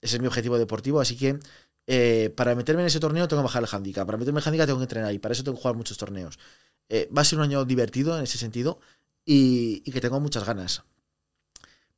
Ese 0.00 0.16
es 0.16 0.20
mi 0.20 0.28
objetivo 0.28 0.58
deportivo, 0.58 1.00
así 1.00 1.16
que 1.16 1.38
eh, 1.86 2.32
para 2.36 2.54
meterme 2.54 2.82
en 2.82 2.88
ese 2.88 3.00
torneo 3.00 3.26
tengo 3.26 3.42
que 3.42 3.46
bajar 3.46 3.62
el 3.62 3.68
handicap. 3.70 4.06
Para 4.06 4.18
meterme 4.18 4.38
en 4.38 4.42
el 4.42 4.48
handicap 4.48 4.66
tengo 4.66 4.78
que 4.78 4.84
entrenar 4.84 5.12
y 5.12 5.18
para 5.18 5.32
eso 5.32 5.42
tengo 5.42 5.56
que 5.56 5.62
jugar 5.62 5.76
muchos 5.76 5.96
torneos. 5.96 6.38
Eh, 6.88 7.08
va 7.16 7.22
a 7.22 7.24
ser 7.24 7.38
un 7.38 7.44
año 7.44 7.64
divertido 7.64 8.16
en 8.16 8.24
ese 8.24 8.38
sentido 8.38 8.80
y, 9.24 9.80
que 9.80 10.00
tengo 10.00 10.20
muchas 10.20 10.44
ganas. 10.44 10.82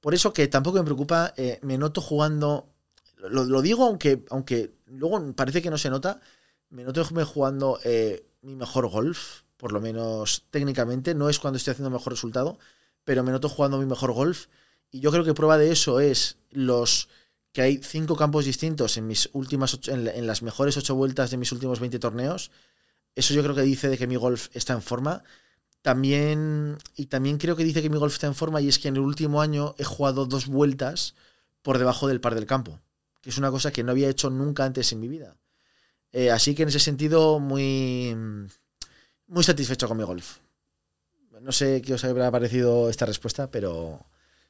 Por 0.00 0.14
eso 0.14 0.32
que 0.32 0.48
tampoco 0.48 0.78
me 0.78 0.84
preocupa, 0.84 1.34
eh, 1.36 1.58
me 1.62 1.76
noto 1.76 2.00
jugando. 2.00 2.68
Lo, 3.28 3.62
digo 3.62 3.84
aunque, 3.84 4.24
aunque 4.30 4.72
luego 4.86 5.34
parece 5.34 5.62
que 5.62 5.70
no 5.70 5.78
se 5.78 5.90
nota. 5.90 6.20
Me 6.70 6.84
noto 6.84 7.04
jugando 7.04 7.78
mi 8.42 8.54
mejor 8.56 8.88
golf 8.88 9.42
por 9.60 9.72
lo 9.72 9.80
menos 9.80 10.44
técnicamente. 10.50 11.14
No 11.14 11.28
es 11.28 11.38
cuando 11.38 11.58
estoy 11.58 11.72
haciendo 11.72 11.90
mejor 11.90 12.14
resultado, 12.14 12.58
pero 13.04 13.22
me 13.22 13.30
noto 13.30 13.48
jugando 13.48 13.78
mi 13.78 13.84
mejor 13.84 14.12
golf. 14.12 14.46
Y 14.90 15.00
yo 15.00 15.12
creo 15.12 15.22
que 15.22 15.34
prueba 15.34 15.58
de 15.58 15.70
eso 15.70 16.00
es 16.00 16.38
los 16.50 17.08
que 17.52 17.62
hay 17.62 17.78
cinco 17.82 18.16
campos 18.16 18.46
distintos 18.46 18.96
en 18.96 19.06
mis 19.06 19.28
últimas 19.34 19.78
en, 19.88 20.26
las 20.26 20.42
mejores 20.42 20.76
ocho 20.78 20.94
vueltas 20.94 21.30
de 21.30 21.36
mis 21.36 21.52
últimos 21.52 21.78
20 21.78 21.98
torneos. 21.98 22.50
Eso 23.14 23.34
yo 23.34 23.42
creo 23.42 23.54
que 23.54 23.62
dice 23.62 23.88
de 23.88 23.98
que 23.98 24.06
mi 24.06 24.16
golf 24.16 24.48
está 24.54 24.72
en 24.72 24.82
forma. 24.82 25.22
También, 25.82 26.78
y 26.96 27.06
también 27.06 27.36
creo 27.38 27.54
que 27.54 27.64
dice 27.64 27.82
que 27.82 27.90
mi 27.90 27.98
golf 27.98 28.14
está 28.14 28.26
en 28.26 28.34
forma 28.34 28.60
y 28.60 28.68
es 28.68 28.78
que 28.78 28.88
en 28.88 28.96
el 28.96 29.02
último 29.02 29.42
año 29.42 29.74
he 29.78 29.84
jugado 29.84 30.26
dos 30.26 30.46
vueltas 30.46 31.14
por 31.62 31.78
debajo 31.78 32.08
del 32.08 32.20
par 32.20 32.34
del 32.34 32.46
campo, 32.46 32.80
que 33.20 33.30
es 33.30 33.38
una 33.38 33.50
cosa 33.50 33.70
que 33.70 33.82
no 33.82 33.92
había 33.92 34.08
hecho 34.08 34.30
nunca 34.30 34.64
antes 34.64 34.92
en 34.92 35.00
mi 35.00 35.08
vida. 35.08 35.36
Eh, 36.12 36.30
así 36.30 36.54
que 36.54 36.62
en 36.62 36.68
ese 36.68 36.80
sentido, 36.80 37.38
muy, 37.38 38.16
muy 39.26 39.44
satisfecho 39.44 39.88
con 39.88 39.96
mi 39.96 40.04
golf. 40.04 40.38
No 41.40 41.52
sé 41.52 41.80
qué 41.80 41.94
os 41.94 42.04
habrá 42.04 42.30
parecido 42.30 42.90
esta 42.90 43.06
respuesta, 43.06 43.50
pero, 43.50 44.04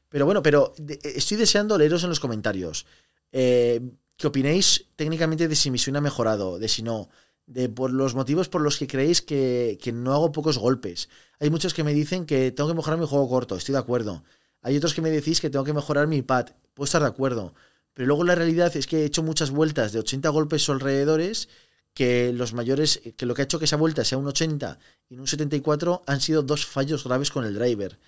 pero 0.08 0.24
bueno, 0.24 0.42
pero 0.42 0.74
estoy 1.04 1.36
deseando 1.36 1.78
leeros 1.78 2.02
en 2.02 2.08
los 2.08 2.18
comentarios. 2.18 2.86
Eh, 3.30 3.80
¿Qué 4.16 4.26
opinéis 4.26 4.86
técnicamente 4.96 5.48
de 5.48 5.54
si 5.54 5.70
mi 5.70 5.78
swing 5.78 5.94
ha 5.94 6.00
mejorado, 6.00 6.58
de 6.58 6.68
si 6.68 6.82
no? 6.82 7.08
De 7.46 7.68
por 7.68 7.92
los 7.92 8.14
motivos 8.14 8.48
por 8.48 8.60
los 8.60 8.76
que 8.76 8.86
creéis 8.86 9.22
que, 9.22 9.78
que, 9.80 9.92
no 9.92 10.12
hago 10.12 10.32
pocos 10.32 10.58
golpes. 10.58 11.08
Hay 11.38 11.48
muchos 11.50 11.74
que 11.74 11.84
me 11.84 11.94
dicen 11.94 12.26
que 12.26 12.50
tengo 12.52 12.68
que 12.68 12.74
mejorar 12.74 12.98
mi 12.98 13.06
juego 13.06 13.28
corto, 13.28 13.56
estoy 13.56 13.72
de 13.72 13.78
acuerdo. 13.78 14.24
Hay 14.62 14.76
otros 14.76 14.94
que 14.94 15.00
me 15.00 15.10
decís 15.10 15.40
que 15.40 15.48
tengo 15.48 15.64
que 15.64 15.72
mejorar 15.72 16.06
mi 16.06 16.22
pad, 16.22 16.50
puedo 16.74 16.84
estar 16.84 17.00
de 17.00 17.08
acuerdo. 17.08 17.54
Pero 17.94 18.06
luego 18.06 18.25
la 18.25 18.35
realidad 18.35 18.76
es 18.76 18.87
que 18.87 19.02
he 19.02 19.04
hecho 19.04 19.23
muchas 19.23 19.50
vueltas 19.50 19.92
de 19.92 19.99
80 19.99 20.28
golpes 20.30 20.68
alrededores 20.68 21.49
que 21.94 22.32
los 22.32 22.52
mayores, 22.52 23.00
que 23.16 23.26
lo 23.26 23.35
que 23.35 23.42
ha 23.42 23.44
hecho 23.44 23.59
que 23.59 23.64
esa 23.64 23.76
vuelta 23.76 24.04
sea 24.04 24.18
un 24.18 24.26
80 24.26 24.78
y 25.09 25.18
un 25.18 25.26
74 25.26 26.02
han 26.06 26.20
sido 26.20 26.42
dos 26.42 26.66
fallos 26.66 27.04
graves 27.04 27.30
con 27.30 27.44
el 27.44 27.54
driver. 27.54 27.99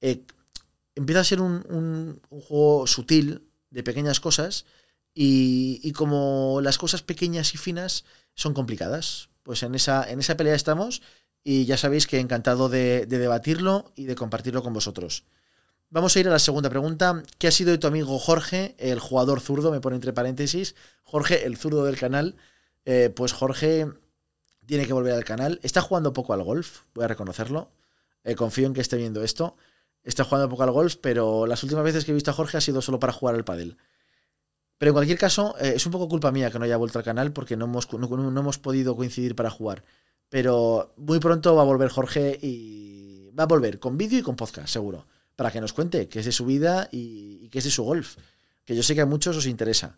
Eh, 0.00 0.22
empieza 0.94 1.20
a 1.20 1.24
ser 1.24 1.40
un, 1.40 2.20
juego 2.30 2.86
sutil 2.86 3.42
de 3.70 3.82
pequeñas 3.82 4.20
cosas 4.20 4.64
y, 5.14 5.92
como 5.92 6.60
las 6.62 6.78
cosas 6.78 7.02
pequeñas 7.02 7.54
y 7.54 7.58
finas 7.58 8.04
son 8.34 8.54
complicadas, 8.54 9.30
pues 9.42 9.62
en 9.62 9.74
esa, 9.74 10.08
en 10.08 10.20
esa 10.20 10.36
pelea 10.36 10.54
estamos 10.54 11.02
y 11.42 11.64
ya 11.64 11.76
sabéis 11.76 12.06
que 12.06 12.20
encantado 12.20 12.68
de, 12.68 13.06
de 13.06 13.18
debatirlo 13.18 13.92
y 13.96 14.04
de 14.04 14.14
compartirlo 14.14 14.62
con 14.62 14.74
vosotros. 14.74 15.24
Vamos 15.90 16.14
a 16.14 16.20
ir 16.20 16.28
a 16.28 16.30
la 16.30 16.38
segunda 16.38 16.68
pregunta. 16.68 17.22
¿Qué 17.38 17.48
ha 17.48 17.50
sido 17.50 17.70
de 17.70 17.78
tu 17.78 17.86
amigo 17.86 18.18
Jorge, 18.18 18.74
el 18.78 19.00
jugador 19.00 19.40
zurdo? 19.40 19.70
Me 19.70 19.80
pone 19.80 19.96
entre 19.96 20.12
paréntesis. 20.12 20.74
Jorge, 21.02 21.46
el 21.46 21.56
zurdo 21.56 21.84
del 21.84 21.96
canal. 21.96 22.36
Eh, 22.84 23.10
pues 23.14 23.32
Jorge 23.32 23.86
tiene 24.66 24.86
que 24.86 24.92
volver 24.92 25.14
al 25.14 25.24
canal. 25.24 25.58
Está 25.62 25.80
jugando 25.80 26.12
poco 26.12 26.34
al 26.34 26.42
golf, 26.42 26.80
voy 26.94 27.06
a 27.06 27.08
reconocerlo. 27.08 27.70
Eh, 28.22 28.34
confío 28.34 28.66
en 28.66 28.74
que 28.74 28.82
esté 28.82 28.98
viendo 28.98 29.24
esto. 29.24 29.56
Está 30.02 30.24
jugando 30.24 30.50
poco 30.50 30.62
al 30.62 30.72
golf, 30.72 30.96
pero 31.00 31.46
las 31.46 31.62
últimas 31.62 31.84
veces 31.84 32.04
que 32.04 32.10
he 32.10 32.14
visto 32.14 32.30
a 32.30 32.34
Jorge 32.34 32.58
ha 32.58 32.60
sido 32.60 32.82
solo 32.82 32.98
para 32.98 33.14
jugar 33.14 33.34
al 33.34 33.44
pádel. 33.44 33.78
Pero 34.76 34.90
en 34.90 34.94
cualquier 34.94 35.18
caso, 35.18 35.56
eh, 35.58 35.72
es 35.76 35.86
un 35.86 35.92
poco 35.92 36.06
culpa 36.06 36.30
mía 36.32 36.50
que 36.50 36.58
no 36.58 36.66
haya 36.66 36.76
vuelto 36.76 36.98
al 36.98 37.04
canal 37.04 37.32
porque 37.32 37.56
no 37.56 37.64
hemos, 37.64 37.90
no, 37.90 38.40
hemos 38.40 38.58
podido 38.58 38.94
coincidir 38.94 39.34
para 39.34 39.48
jugar. 39.48 39.84
Pero 40.28 40.92
muy 40.98 41.18
pronto 41.18 41.54
va 41.54 41.62
a 41.62 41.64
volver 41.64 41.88
Jorge 41.88 42.38
y 42.42 43.30
va 43.30 43.44
a 43.44 43.46
volver 43.46 43.78
con 43.78 43.96
vídeo 43.96 44.18
y 44.18 44.22
con 44.22 44.36
podcast, 44.36 44.68
seguro. 44.68 45.06
Para 45.38 45.52
que 45.52 45.60
nos 45.60 45.72
cuente 45.72 46.08
qué 46.08 46.18
es 46.18 46.24
de 46.24 46.32
su 46.32 46.44
vida 46.46 46.88
y, 46.90 47.48
qué 47.50 47.58
es 47.58 47.64
de 47.64 47.70
su 47.70 47.84
golf. 47.84 48.16
Que 48.64 48.74
yo 48.74 48.82
sé 48.82 48.96
que 48.96 49.02
a 49.02 49.06
muchos 49.06 49.36
os 49.36 49.46
interesa. 49.46 49.96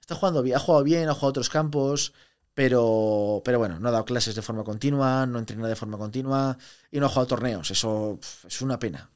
Está 0.00 0.14
jugando 0.14 0.40
bien, 0.40 0.54
ha 0.54 0.60
jugado 0.60 0.84
bien, 0.84 1.08
ha 1.08 1.14
jugado 1.14 1.30
otros 1.30 1.50
campos, 1.50 2.12
pero, 2.54 3.42
pero 3.44 3.58
bueno, 3.58 3.80
no 3.80 3.88
ha 3.88 3.90
dado 3.90 4.04
clases 4.04 4.36
de 4.36 4.42
forma 4.42 4.62
continua, 4.62 5.26
no 5.26 5.40
entrena 5.40 5.66
de 5.66 5.74
forma 5.74 5.98
continua 5.98 6.56
y 6.92 7.00
no 7.00 7.06
ha 7.06 7.08
jugado 7.08 7.26
torneos. 7.26 7.72
Eso 7.72 8.20
es 8.46 8.62
una 8.62 8.78
pena. 8.78 9.10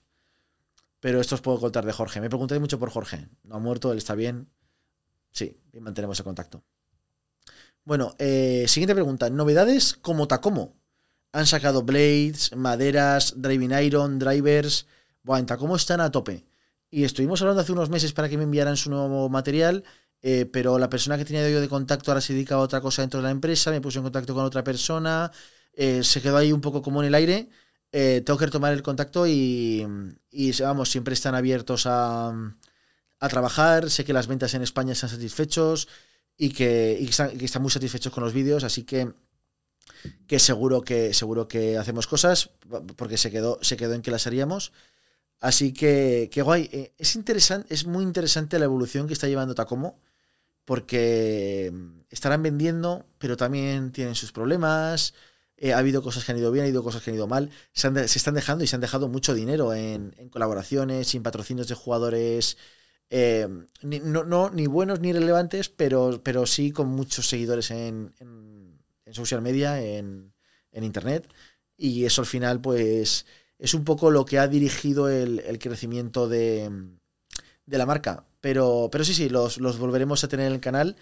Pero 0.99 1.21
esto 1.21 1.37
os 1.37 1.41
puedo 1.41 1.61
contar 1.61 1.87
de 1.87 1.93
Jorge. 1.93 2.21
Me 2.21 2.29
preguntáis 2.29 2.61
mucho 2.61 2.81
por 2.81 2.91
Jorge. 2.91 3.29
No 3.45 3.55
ha 3.55 3.59
muerto, 3.61 3.93
él 3.93 3.99
está 3.99 4.17
bien. 4.17 4.49
Sí, 5.31 5.61
y 5.73 5.79
mantenemos 5.79 6.19
el 6.19 6.25
contacto. 6.25 6.65
Bueno, 7.85 8.17
eh, 8.19 8.65
siguiente 8.67 8.97
pregunta. 8.97 9.31
Novedades 9.31 9.95
como 9.95 10.27
Tacomo. 10.27 10.75
Han 11.31 11.47
sacado 11.47 11.85
blades, 11.85 12.51
maderas, 12.57 13.35
driving 13.37 13.71
iron, 13.81 14.19
drivers. 14.19 14.89
Bueno, 15.23 15.41
en 15.41 15.47
Tacomo 15.47 15.77
están 15.77 16.01
a 16.01 16.11
tope. 16.11 16.45
Y 16.91 17.05
estuvimos 17.05 17.41
hablando 17.41 17.63
hace 17.63 17.73
unos 17.73 17.89
meses 17.89 18.13
para 18.13 18.29
que 18.29 18.37
me 18.37 18.45
enviaran 18.45 18.77
su 18.77 18.91
nuevo 18.91 19.29
material 19.29 19.85
eh, 20.23 20.47
pero 20.47 20.79
la 20.79 20.89
persona 20.89 21.19
que 21.19 21.25
tenía 21.25 21.49
yo 21.51 21.61
de 21.61 21.69
contacto 21.69 22.11
ahora 22.13 22.21
se 22.21 22.33
dedica 22.33 22.55
a 22.55 22.59
otra 22.59 22.81
cosa 22.81 23.03
dentro 23.03 23.19
de 23.19 23.25
la 23.25 23.31
empresa, 23.31 23.73
me 23.73 23.81
puso 23.81 23.99
en 23.99 24.05
contacto 24.05 24.35
con 24.35 24.45
otra 24.45 24.63
persona, 24.63 25.33
eh, 25.73 26.05
se 26.05 26.23
quedó 26.23 26.37
ahí 26.37 26.53
un 26.53 26.61
poco 26.61 26.81
como 26.81 27.03
en 27.03 27.09
el 27.09 27.15
aire. 27.15 27.51
Eh, 27.91 28.23
tengo 28.25 28.39
que 28.39 28.47
retomar 28.47 28.73
el 28.73 28.83
contacto 28.83 29.27
y, 29.27 29.85
vamos, 30.61 30.91
siempre 30.91 31.15
están 31.15 31.35
abiertos 31.35 31.87
a, 31.87 32.33
trabajar. 33.29 33.91
Sé 33.91 34.05
que 34.05 34.13
las 34.13 34.27
ventas 34.27 34.55
en 34.55 34.63
España 34.63 34.93
están 34.93 35.11
satisfechos 35.11 35.89
y 36.37 36.51
que, 36.51 37.03
están, 37.03 37.63
muy 37.63 37.71
satisfechos 37.71 38.13
con 38.13 38.25
los 38.25 38.33
vídeos, 38.33 38.65
así 38.65 38.85
que, 38.85 39.13
que 40.27 40.39
seguro 40.39 40.83
que 40.83 41.15
seguro 41.15 41.47
que 41.49 41.77
hacemos 41.79 42.07
cosas 42.07 42.51
porque 42.97 43.17
se 43.19 43.31
quedó, 43.31 43.59
se 43.63 43.77
quedó 43.77 43.95
en 43.95 44.03
que 44.03 44.11
las 44.11 44.27
haríamos. 44.27 44.73
Así 45.43 45.73
que, 45.73 46.31
qué 46.33 46.41
guay. 46.41 46.93
Es 46.99 47.17
interesante, 47.17 47.75
es 47.75 47.85
muy 47.85 48.05
interesante 48.05 48.61
la 48.61 48.67
evolución 48.67 49.09
que 49.09 49.13
está 49.13 49.27
llevando 49.27 49.57
Tacomo 49.57 50.01
porque 50.65 51.69
mm, 51.73 52.03
estarán 52.11 52.45
vendiendo, 52.45 53.07
pero 53.19 53.37
también 53.37 53.91
tienen 53.91 54.15
sus 54.15 54.31
problemas. 54.31 55.15
Eh, 55.57 55.73
ha 55.73 55.79
habido 55.79 56.01
cosas 56.01 56.25
que 56.25 56.31
han 56.31 56.39
ido 56.39 56.53
bien, 56.53 56.65
ha 56.65 56.67
habido 56.67 56.85
cosas 56.85 57.03
que 57.03 57.11
han 57.11 57.17
ido 57.17 57.27
mal. 57.27 57.51
Se, 57.73 57.89
están 58.05 58.35
dejando 58.35 58.63
y 58.63 58.69
se 58.69 58.77
han 58.77 58.81
dejado 58.81 59.09
mucho 59.09 59.35
dinero 59.35 59.75
en, 59.75 60.13
colaboraciones, 60.31 61.09
sin 61.09 61.25
patrocinios 61.25 61.67
de 61.67 61.75
jugadores. 61.75 62.57
Eh, 63.11 63.49
ni, 63.83 63.99
no, 63.99 64.51
ni 64.51 64.69
buenos 64.69 65.01
ni 65.01 65.13
relevantes, 65.13 65.69
pero, 65.69 66.21
pero 66.23 66.47
sí 66.47 66.71
con 66.71 66.89
muchos 66.89 67.29
seguidores 67.29 67.73
en, 67.73 68.15
social 69.11 69.43
media, 69.43 69.83
en, 69.83 70.33
internet. 70.73 71.29
Y 71.77 72.05
eso 72.05 72.23
al 72.23 72.27
final, 72.27 72.61
pues, 72.61 73.27
es 73.63 73.75
un 73.75 73.85
poco 73.85 74.11
lo 74.11 74.25
que 74.25 74.41
ha 74.41 74.49
dirigido 74.49 75.09
el, 75.09 75.59
crecimiento 75.61 76.29
de, 76.29 76.69
de 77.65 77.79
la 77.79 77.87
marca. 77.87 78.27
Pero, 78.41 78.89
pero 78.91 79.05
sí, 79.05 79.15
sí, 79.15 79.29
los, 79.29 79.61
volveremos 79.79 80.25
a 80.25 80.29
tener 80.29 80.49
en 80.49 80.55
el 80.55 80.61
canal 80.61 80.97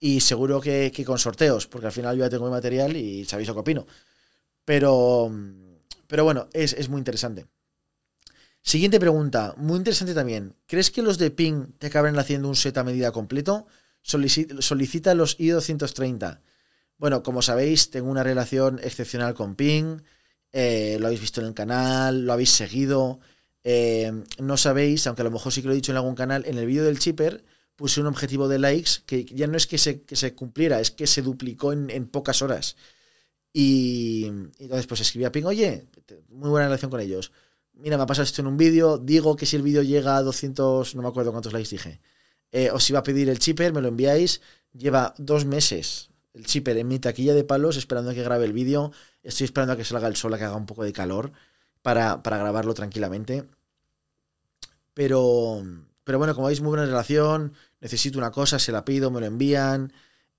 y 0.00 0.20
seguro 0.20 0.62
que, 0.62 0.90
con 1.04 1.18
sorteos, 1.18 1.66
porque 1.66 1.88
al 1.88 1.92
final 1.92 2.16
yo 2.16 2.24
ya 2.24 2.30
tengo 2.30 2.46
mi 2.46 2.52
material 2.52 2.96
y 2.96 3.26
sabéis 3.26 3.48
lo 3.48 3.54
que 3.54 3.60
opino. 3.60 3.86
Pero, 4.64 5.30
pero 6.06 6.24
bueno, 6.24 6.48
es, 6.54 6.88
muy 6.88 7.00
interesante. 7.00 7.44
Siguiente 8.62 8.98
pregunta, 8.98 9.52
muy 9.58 9.76
interesante 9.76 10.14
también. 10.14 10.56
¿Crees 10.66 10.90
que 10.90 11.02
los 11.02 11.18
de 11.18 11.30
Ping 11.30 11.72
te 11.78 11.88
acaben 11.88 12.18
haciendo 12.18 12.48
un 12.48 12.56
set 12.56 12.78
a 12.78 12.82
medida 12.82 13.12
completo? 13.12 13.66
Solicita, 14.00 15.14
los 15.14 15.38
i230. 15.38 16.40
Bueno, 16.96 17.22
como 17.22 17.42
sabéis, 17.42 17.90
tengo 17.90 18.10
una 18.10 18.22
relación 18.22 18.80
excepcional 18.82 19.34
con 19.34 19.54
Ping. 19.54 20.00
Eh, 20.58 20.96
lo 20.98 21.08
habéis 21.08 21.20
visto 21.20 21.42
en 21.42 21.48
el 21.48 21.52
canal, 21.52 22.24
lo 22.24 22.32
habéis 22.32 22.48
seguido. 22.48 23.20
Eh, 23.62 24.10
no 24.38 24.56
sabéis, 24.56 25.06
aunque 25.06 25.20
a 25.20 25.26
lo 25.26 25.30
mejor 25.30 25.52
sí 25.52 25.60
que 25.60 25.68
lo 25.68 25.74
he 25.74 25.76
dicho 25.76 25.92
en 25.92 25.98
algún 25.98 26.14
canal, 26.14 26.46
en 26.46 26.56
el 26.56 26.64
vídeo 26.64 26.82
del 26.84 26.98
chipper 26.98 27.44
puse 27.76 28.00
un 28.00 28.06
objetivo 28.06 28.48
de 28.48 28.58
likes 28.58 29.02
que 29.04 29.26
ya 29.26 29.48
no 29.48 29.58
es 29.58 29.66
que 29.66 29.76
se, 29.76 30.00
que 30.00 30.16
se 30.16 30.34
cumpliera, 30.34 30.80
es 30.80 30.90
que 30.90 31.06
se 31.06 31.20
duplicó 31.20 31.74
en, 31.74 31.90
en 31.90 32.06
pocas 32.06 32.40
horas. 32.40 32.76
Y, 33.52 34.24
entonces 34.58 34.86
pues 34.86 35.02
escribí 35.02 35.26
a 35.26 35.32
Ping, 35.32 35.44
oye, 35.44 35.88
muy 36.30 36.48
buena 36.48 36.68
relación 36.68 36.90
con 36.90 37.00
ellos. 37.00 37.32
Mira, 37.74 37.98
me 37.98 38.04
ha 38.04 38.06
pasado 38.06 38.24
esto 38.24 38.40
en 38.40 38.46
un 38.46 38.56
vídeo, 38.56 38.96
digo 38.96 39.36
que 39.36 39.44
si 39.44 39.56
el 39.56 39.62
vídeo 39.62 39.82
llega 39.82 40.16
a 40.16 40.22
200, 40.22 40.94
no 40.94 41.02
me 41.02 41.08
acuerdo 41.08 41.32
cuántos 41.32 41.52
likes 41.52 41.68
dije, 41.68 42.00
eh, 42.50 42.70
os 42.70 42.88
iba 42.88 43.00
a 43.00 43.02
pedir 43.02 43.28
el 43.28 43.38
chipper, 43.38 43.74
me 43.74 43.82
lo 43.82 43.88
enviáis, 43.88 44.40
lleva 44.72 45.12
dos 45.18 45.44
meses 45.44 46.08
el 46.36 46.44
chipper 46.44 46.76
en 46.76 46.86
mi 46.86 46.98
taquilla 46.98 47.34
de 47.34 47.44
palos 47.44 47.76
esperando 47.76 48.10
a 48.10 48.14
que 48.14 48.22
grabe 48.22 48.44
el 48.44 48.52
vídeo, 48.52 48.92
estoy 49.26 49.44
esperando 49.44 49.72
a 49.72 49.76
que 49.76 49.84
salga 49.84 50.08
el 50.08 50.16
sol, 50.16 50.34
a 50.34 50.38
que 50.38 50.44
haga 50.44 50.56
un 50.56 50.66
poco 50.66 50.84
de 50.84 50.92
calor 50.92 51.32
para, 51.82 52.22
para 52.22 52.38
grabarlo 52.38 52.74
tranquilamente. 52.74 53.44
Pero, 54.94 55.62
pero 56.04 56.18
bueno, 56.18 56.34
como 56.34 56.46
veis, 56.46 56.60
muy 56.60 56.70
buena 56.70 56.86
relación. 56.86 57.52
Necesito 57.80 58.18
una 58.18 58.30
cosa, 58.30 58.58
se 58.58 58.72
la 58.72 58.84
pido, 58.84 59.10
me 59.10 59.20
lo 59.20 59.26
envían. 59.26 59.92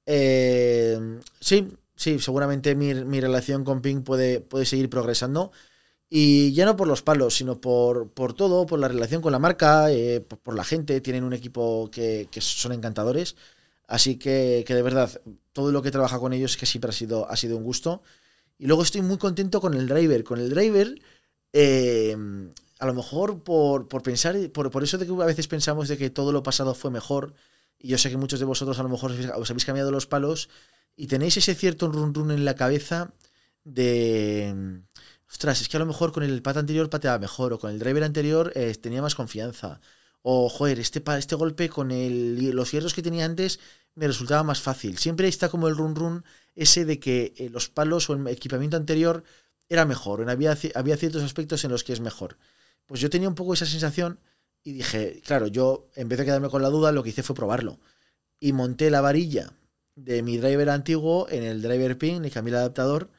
Eh, 0.05 1.19
sí, 1.39 1.77
sí, 1.95 2.19
seguramente 2.19 2.73
mi, 2.73 2.93
relación 3.21 3.63
con 3.63 3.81
Pink 3.81 4.03
puede, 4.03 4.39
puede 4.41 4.65
seguir 4.65 4.89
progresando. 4.89 5.51
Y 6.09 6.53
ya 6.53 6.65
no 6.65 6.75
por 6.77 6.87
los 6.87 7.01
palos, 7.03 7.35
sino 7.35 7.59
por, 7.61 8.09
por 8.09 8.33
todo, 8.33 8.65
por 8.65 8.79
la 8.79 8.87
relación 8.87 9.21
con 9.21 9.33
la 9.33 9.39
marca, 9.39 9.91
eh, 9.91 10.21
por, 10.21 10.55
la 10.55 10.63
gente. 10.63 11.01
Tienen 11.01 11.23
un 11.23 11.33
equipo 11.33 11.89
que, 11.91 12.27
son 12.39 12.71
encantadores. 12.71 13.35
Así 13.87 14.17
que, 14.17 14.63
que, 14.65 14.73
de 14.73 14.81
verdad, 14.81 15.21
todo 15.53 15.71
lo 15.71 15.81
que 15.81 15.91
trabaja 15.91 16.19
con 16.19 16.33
ellos 16.33 16.51
es 16.51 16.57
que 16.57 16.65
siempre 16.65 16.89
ha 16.89 16.93
sido, 16.93 17.29
ha 17.29 17.35
sido 17.35 17.57
un 17.57 17.63
gusto. 17.63 18.01
Y 18.57 18.67
luego 18.67 18.83
estoy 18.83 19.01
muy 19.01 19.17
contento 19.17 19.61
con 19.61 19.73
el 19.73 19.87
driver. 19.87 20.23
Con 20.23 20.39
el 20.39 20.49
driver, 20.49 20.99
eh, 21.53 22.15
a 22.79 22.85
lo 22.85 22.93
mejor 22.93 23.43
por, 23.43 23.87
por 23.87 24.03
pensar, 24.03 24.35
por, 24.51 24.71
por, 24.71 24.83
eso 24.83 24.97
de 24.97 25.05
que 25.05 25.11
a 25.11 25.25
veces 25.25 25.47
pensamos 25.47 25.87
de 25.87 25.97
que 25.97 26.09
todo 26.09 26.31
lo 26.31 26.43
pasado 26.43 26.73
fue 26.75 26.91
mejor, 26.91 27.33
y 27.79 27.89
yo 27.89 27.97
sé 27.97 28.09
que 28.09 28.17
muchos 28.17 28.39
de 28.39 28.45
vosotros 28.45 28.79
a 28.79 28.83
lo 28.83 28.89
mejor 28.89 29.11
os 29.11 29.49
habéis 29.49 29.65
cambiado 29.65 29.91
los 29.91 30.07
palos 30.07 30.49
y 30.95 31.07
tenéis 31.07 31.37
ese 31.37 31.55
cierto 31.55 31.89
run 31.91 32.13
run 32.13 32.31
en 32.31 32.43
la 32.43 32.55
cabeza 32.55 33.13
de, 33.63 34.81
ostras, 35.29 35.61
es 35.61 35.69
que 35.69 35.77
a 35.77 35.79
lo 35.79 35.85
mejor 35.85 36.11
con 36.11 36.23
el 36.23 36.41
pat 36.41 36.57
anterior 36.57 36.89
pateaba 36.89 37.19
mejor, 37.19 37.53
o 37.53 37.59
con 37.59 37.71
el 37.71 37.79
driver 37.79 38.03
anterior 38.03 38.51
eh, 38.55 38.75
tenía 38.75 39.01
más 39.01 39.15
confianza, 39.15 39.79
o 40.21 40.49
joder, 40.49 40.79
este, 40.79 41.03
este 41.17 41.35
golpe 41.35 41.69
con 41.69 41.91
el, 41.91 42.51
los 42.51 42.71
hierros 42.71 42.93
que 42.93 43.03
tenía 43.03 43.25
antes 43.25 43.59
me 43.95 44.07
resultaba 44.07 44.43
más 44.43 44.61
fácil. 44.61 44.97
Siempre 44.97 45.27
está 45.27 45.49
como 45.49 45.67
el 45.67 45.75
run 45.77 45.95
run 45.95 46.25
ese 46.57 46.85
de 46.85 46.99
que 46.99 47.33
eh, 47.37 47.49
los 47.49 47.69
palos 47.69 48.09
o 48.09 48.13
el 48.13 48.27
equipamiento 48.27 48.75
anterior 48.75 49.23
era 49.69 49.85
mejor, 49.85 50.27
había, 50.29 50.57
había 50.75 50.97
ciertos 50.97 51.23
aspectos 51.23 51.63
en 51.63 51.71
los 51.71 51.83
que 51.83 51.93
es 51.93 52.01
mejor. 52.01 52.37
Pues 52.87 52.99
yo 52.99 53.09
tenía 53.09 53.29
un 53.29 53.35
poco 53.35 53.53
esa 53.53 53.65
sensación 53.65 54.19
y 54.63 54.73
dije, 54.73 55.21
claro, 55.25 55.47
yo 55.47 55.87
en 55.95 56.09
vez 56.09 56.19
de 56.19 56.25
quedarme 56.25 56.49
con 56.49 56.61
la 56.61 56.69
duda, 56.69 56.91
lo 56.91 57.03
que 57.03 57.09
hice 57.09 57.23
fue 57.23 57.35
probarlo. 57.35 57.79
Y 58.39 58.53
monté 58.53 58.89
la 58.89 59.01
varilla 59.01 59.53
de 59.95 60.23
mi 60.23 60.37
driver 60.37 60.69
antiguo 60.69 61.27
en 61.29 61.43
el 61.43 61.61
driver 61.61 61.97
pin, 61.97 62.25
y 62.25 62.31
cambié 62.31 62.51
el 62.53 62.59
adaptador 62.59 63.09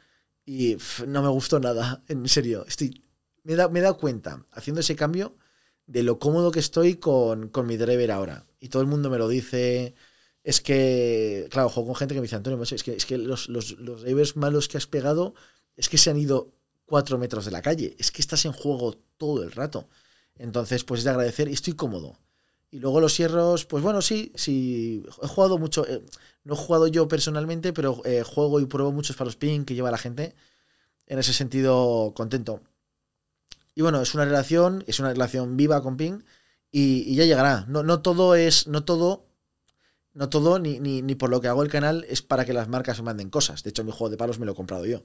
y 0.44 0.76
no 1.06 1.22
me 1.22 1.28
gustó 1.28 1.60
nada, 1.60 2.02
en 2.08 2.26
serio. 2.28 2.64
Estoy, 2.66 3.04
me, 3.44 3.54
me 3.68 3.78
he 3.78 3.82
dado 3.82 3.98
cuenta, 3.98 4.44
haciendo 4.50 4.80
ese 4.80 4.96
cambio, 4.96 5.36
de 5.86 6.02
lo 6.02 6.18
cómodo 6.18 6.50
que 6.50 6.60
estoy 6.60 6.96
con, 6.96 7.48
con 7.48 7.66
mi 7.66 7.76
driver 7.76 8.10
ahora. 8.10 8.46
Y 8.58 8.68
todo 8.68 8.82
el 8.82 8.88
mundo 8.88 9.10
me 9.10 9.18
lo 9.18 9.28
dice. 9.28 9.94
Es 10.44 10.60
que, 10.60 11.48
claro, 11.50 11.68
juego 11.68 11.88
con 11.88 11.96
gente 11.96 12.14
que 12.14 12.20
me 12.20 12.24
dice, 12.24 12.36
Antonio, 12.36 12.62
es 12.62 12.82
que, 12.82 12.94
es 12.94 13.06
que 13.06 13.18
los, 13.18 13.48
los, 13.48 13.72
los 13.78 14.36
malos 14.36 14.68
que 14.68 14.78
has 14.78 14.86
pegado 14.86 15.34
es 15.76 15.88
que 15.88 15.98
se 15.98 16.10
han 16.10 16.18
ido 16.18 16.52
cuatro 16.86 17.18
metros 17.18 17.44
de 17.44 17.50
la 17.50 17.62
calle. 17.62 17.94
Es 17.98 18.10
que 18.10 18.22
estás 18.22 18.44
en 18.44 18.52
juego 18.52 18.96
todo 19.16 19.42
el 19.42 19.52
rato. 19.52 19.88
Entonces, 20.36 20.84
pues 20.84 21.00
es 21.00 21.04
de 21.04 21.10
agradecer 21.10 21.48
y 21.48 21.52
estoy 21.52 21.74
cómodo. 21.74 22.18
Y 22.70 22.80
luego 22.80 23.00
los 23.00 23.16
hierros, 23.16 23.64
pues 23.64 23.82
bueno, 23.82 24.02
sí, 24.02 24.32
sí, 24.34 25.02
he 25.22 25.26
jugado 25.26 25.58
mucho, 25.58 25.86
eh, 25.86 26.04
no 26.44 26.54
he 26.54 26.56
jugado 26.56 26.86
yo 26.86 27.08
personalmente, 27.08 27.72
pero 27.72 28.02
eh, 28.04 28.22
juego 28.22 28.60
y 28.60 28.66
pruebo 28.66 28.92
muchos 28.92 29.16
para 29.16 29.26
los 29.26 29.36
ping 29.36 29.64
que 29.64 29.74
lleva 29.74 29.90
la 29.90 29.98
gente. 29.98 30.34
En 31.06 31.18
ese 31.18 31.32
sentido, 31.32 32.12
contento. 32.14 32.60
Y 33.74 33.82
bueno, 33.82 34.02
es 34.02 34.14
una 34.14 34.24
relación, 34.24 34.84
es 34.86 34.98
una 35.00 35.12
relación 35.12 35.56
viva 35.56 35.82
con 35.82 35.96
ping 35.96 36.22
y, 36.70 37.14
ya 37.14 37.24
llegará. 37.24 37.64
No, 37.68 37.82
no, 37.82 38.02
todo 38.02 38.34
es, 38.34 38.66
no 38.66 38.84
todo, 38.84 39.27
no 40.18 40.28
todo, 40.28 40.58
ni, 40.58 40.80
ni, 40.80 41.00
ni 41.00 41.14
por 41.14 41.30
lo 41.30 41.40
que 41.40 41.46
hago 41.46 41.62
el 41.62 41.70
canal 41.70 42.04
es 42.08 42.22
para 42.22 42.44
que 42.44 42.52
las 42.52 42.66
marcas 42.66 42.98
me 42.98 43.04
manden 43.04 43.30
cosas. 43.30 43.62
De 43.62 43.70
hecho, 43.70 43.84
mi 43.84 43.92
juego 43.92 44.10
de 44.10 44.16
palos 44.16 44.40
me 44.40 44.46
lo 44.46 44.52
he 44.52 44.54
comprado 44.56 44.84
yo. 44.84 45.04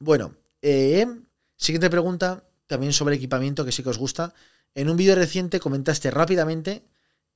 Bueno, 0.00 0.34
eh, 0.60 1.06
siguiente 1.56 1.88
pregunta, 1.88 2.42
también 2.66 2.92
sobre 2.92 3.14
equipamiento, 3.14 3.64
que 3.64 3.70
sí 3.70 3.84
que 3.84 3.90
os 3.90 3.98
gusta. 3.98 4.34
En 4.74 4.90
un 4.90 4.96
vídeo 4.96 5.14
reciente 5.14 5.60
comentaste 5.60 6.10
rápidamente 6.10 6.82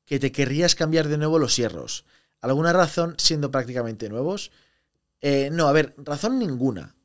que 0.05 0.19
te 0.19 0.33
querrías 0.33 0.75
cambiar 0.75 1.07
de 1.07 1.19
nuevo 1.19 1.39
los 1.39 1.57
hierros. 1.57 2.05
¿Alguna 2.41 2.73
razón 2.73 3.15
siendo 3.19 3.53
prácticamente 3.53 4.09
nuevos? 4.09 4.51
Eh, 5.21 5.51
no, 5.53 5.69
a 5.69 5.73
ver, 5.73 5.95
razón 5.99 6.41
ninguna. 6.41 6.97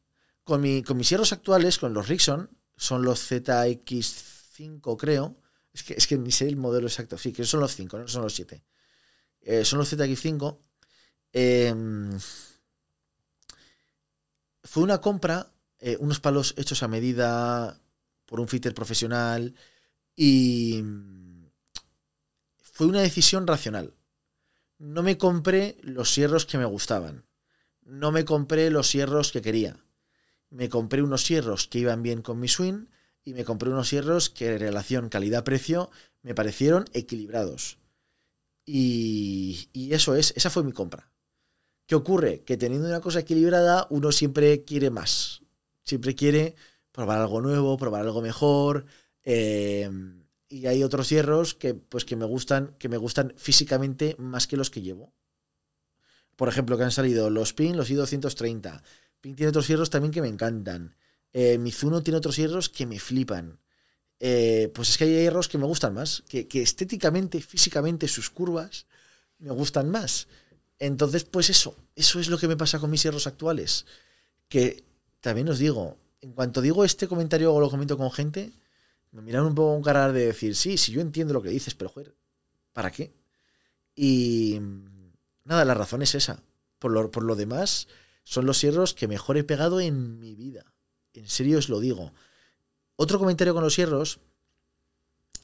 Con, 0.43 0.59
mi, 0.59 0.81
con 0.81 0.97
mis 0.97 1.07
hierros 1.07 1.33
actuales, 1.33 1.77
con 1.77 1.93
los 1.93 2.07
Rixon, 2.07 2.49
son 2.75 3.03
los 3.03 3.31
ZX5 3.31 4.97
creo. 4.97 5.35
Es 5.71 5.83
que, 5.83 5.93
es 5.93 6.07
que 6.07 6.17
ni 6.17 6.31
sé 6.31 6.47
el 6.47 6.57
modelo 6.57 6.87
exacto. 6.87 7.19
Sí, 7.19 7.31
que 7.31 7.43
son 7.43 7.59
los 7.59 7.75
5, 7.75 7.99
no 7.99 8.07
son 8.07 8.23
los 8.23 8.33
7. 8.33 8.63
Eh, 9.47 9.63
son 9.63 9.79
los 9.79 9.89
ZX5. 9.93 10.59
Em, 11.31 12.19
fue 14.61 14.83
una 14.83 14.99
compra, 14.99 15.53
eh, 15.79 15.95
unos 16.01 16.19
palos 16.19 16.53
hechos 16.57 16.83
a 16.83 16.89
medida 16.89 17.79
por 18.25 18.41
un 18.41 18.49
fitter 18.49 18.73
profesional 18.73 19.55
y 20.17 20.83
fue 22.61 22.87
una 22.87 22.99
decisión 22.99 23.47
racional. 23.47 23.93
No 24.79 25.01
me 25.01 25.17
compré 25.17 25.77
los 25.81 26.13
hierros 26.13 26.45
que 26.45 26.57
me 26.57 26.65
gustaban. 26.65 27.25
No 27.83 28.11
me 28.11 28.25
compré 28.25 28.69
los 28.69 28.91
hierros 28.91 29.31
que 29.31 29.41
quería. 29.41 29.77
Me 30.49 30.67
compré 30.67 31.01
unos 31.01 31.25
hierros 31.25 31.69
que 31.69 31.79
iban 31.79 32.03
bien 32.03 32.21
con 32.21 32.37
mi 32.37 32.49
swing 32.49 32.87
y 33.23 33.33
me 33.33 33.45
compré 33.45 33.69
unos 33.69 33.91
hierros 33.91 34.29
que 34.29 34.55
en 34.55 34.59
relación 34.59 35.07
calidad-precio 35.07 35.89
me 36.21 36.35
parecieron 36.35 36.83
equilibrados. 36.91 37.77
Y, 38.67 39.69
y 39.73 39.93
eso 39.93 40.15
es, 40.15 40.33
esa 40.35 40.51
fue 40.51 40.63
mi 40.63 40.73
compra. 40.73 41.09
¿Qué 41.87 41.95
ocurre? 41.95 42.43
Que 42.43 42.57
teniendo 42.57 42.89
una 42.89 42.99
cosa 42.99 43.19
equilibrada, 43.19 43.87
uno 43.89 44.11
siempre 44.11 44.65
quiere 44.65 44.89
más. 44.89 45.41
Siempre 45.83 46.15
quiere 46.15 46.55
probar 46.91 47.21
algo 47.21 47.39
nuevo, 47.41 47.77
probar 47.77 48.01
algo 48.01 48.21
mejor. 48.21 48.85
Eh, 49.23 49.89
y 50.49 50.67
hay 50.67 50.83
otros 50.83 51.09
hierros 51.09 51.53
que, 51.53 51.73
pues, 51.73 52.03
que, 52.03 52.17
me 52.17 52.25
gustan, 52.25 52.75
que 52.77 52.89
me 52.89 52.97
gustan 52.97 53.33
físicamente 53.37 54.15
más 54.19 54.47
que 54.47 54.57
los 54.57 54.69
que 54.69 54.81
llevo. 54.81 55.13
Por 56.35 56.49
ejemplo, 56.49 56.77
que 56.77 56.83
han 56.83 56.91
salido 56.91 57.29
los 57.29 57.53
PIN, 57.53 57.77
los 57.77 57.89
I230. 57.89 58.81
PIN 59.21 59.35
tiene 59.35 59.49
otros 59.49 59.67
hierros 59.67 59.89
también 59.89 60.11
que 60.11 60.21
me 60.21 60.27
encantan. 60.27 60.95
Eh, 61.31 61.57
Mizuno 61.57 62.03
tiene 62.03 62.17
otros 62.17 62.35
hierros 62.35 62.67
que 62.67 62.85
me 62.85 62.99
flipan. 62.99 63.59
Eh, 64.19 64.71
pues 64.73 64.89
es 64.89 64.97
que 64.97 65.03
hay 65.03 65.11
hierros 65.11 65.47
que 65.47 65.57
me 65.57 65.65
gustan 65.65 65.93
más, 65.93 66.23
que, 66.27 66.47
estéticamente, 66.53 67.39
físicamente, 67.41 68.07
sus 68.07 68.29
curvas 68.29 68.85
me 69.39 69.51
gustan 69.51 69.89
más. 69.89 70.27
Entonces, 70.79 71.23
pues 71.23 71.49
eso, 71.49 71.75
eso 71.95 72.19
es 72.19 72.29
lo 72.29 72.37
que 72.37 72.47
me 72.47 72.57
pasa 72.57 72.79
con 72.79 72.89
mis 72.89 73.03
hierros 73.03 73.27
actuales. 73.27 73.85
Que 74.49 74.83
también 75.21 75.49
os 75.49 75.59
digo, 75.59 75.97
en 76.21 76.33
cuanto 76.33 76.61
digo 76.61 76.83
este 76.83 77.07
comentario 77.07 77.53
o 77.53 77.59
lo 77.59 77.69
comento 77.69 77.97
con 77.97 78.11
gente, 78.11 78.51
me 79.11 79.21
miran 79.21 79.45
un 79.45 79.55
poco 79.55 79.73
un 79.73 79.83
cara 79.83 80.11
de 80.11 80.27
decir, 80.27 80.55
sí, 80.55 80.77
sí, 80.77 80.91
yo 80.91 81.01
entiendo 81.01 81.33
lo 81.33 81.41
que 81.41 81.49
dices, 81.49 81.75
pero 81.75 81.89
joder, 81.89 82.15
¿para 82.73 82.91
qué? 82.91 83.13
Y 83.95 84.59
nada, 85.43 85.65
la 85.65 85.73
razón 85.73 86.01
es 86.01 86.15
esa. 86.15 86.41
Por 86.79 86.91
lo, 86.91 87.09
por 87.09 87.23
lo 87.23 87.35
demás, 87.35 87.87
son 88.23 88.45
los 88.45 88.61
hierros 88.61 88.93
que 88.93 89.07
mejor 89.07 89.37
he 89.37 89.43
pegado 89.43 89.79
en 89.79 90.19
mi 90.19 90.35
vida. 90.35 90.65
En 91.13 91.27
serio 91.27 91.57
os 91.57 91.69
lo 91.69 91.79
digo. 91.79 92.13
Otro 92.97 93.19
comentario 93.19 93.53
con 93.53 93.63
los 93.63 93.77
hierros, 93.77 94.19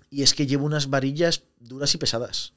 y 0.09 0.23
es 0.23 0.33
que 0.33 0.45
llevo 0.45 0.65
unas 0.65 0.89
varillas 0.89 1.43
duras 1.59 1.95
y 1.95 1.97
pesadas. 1.97 2.53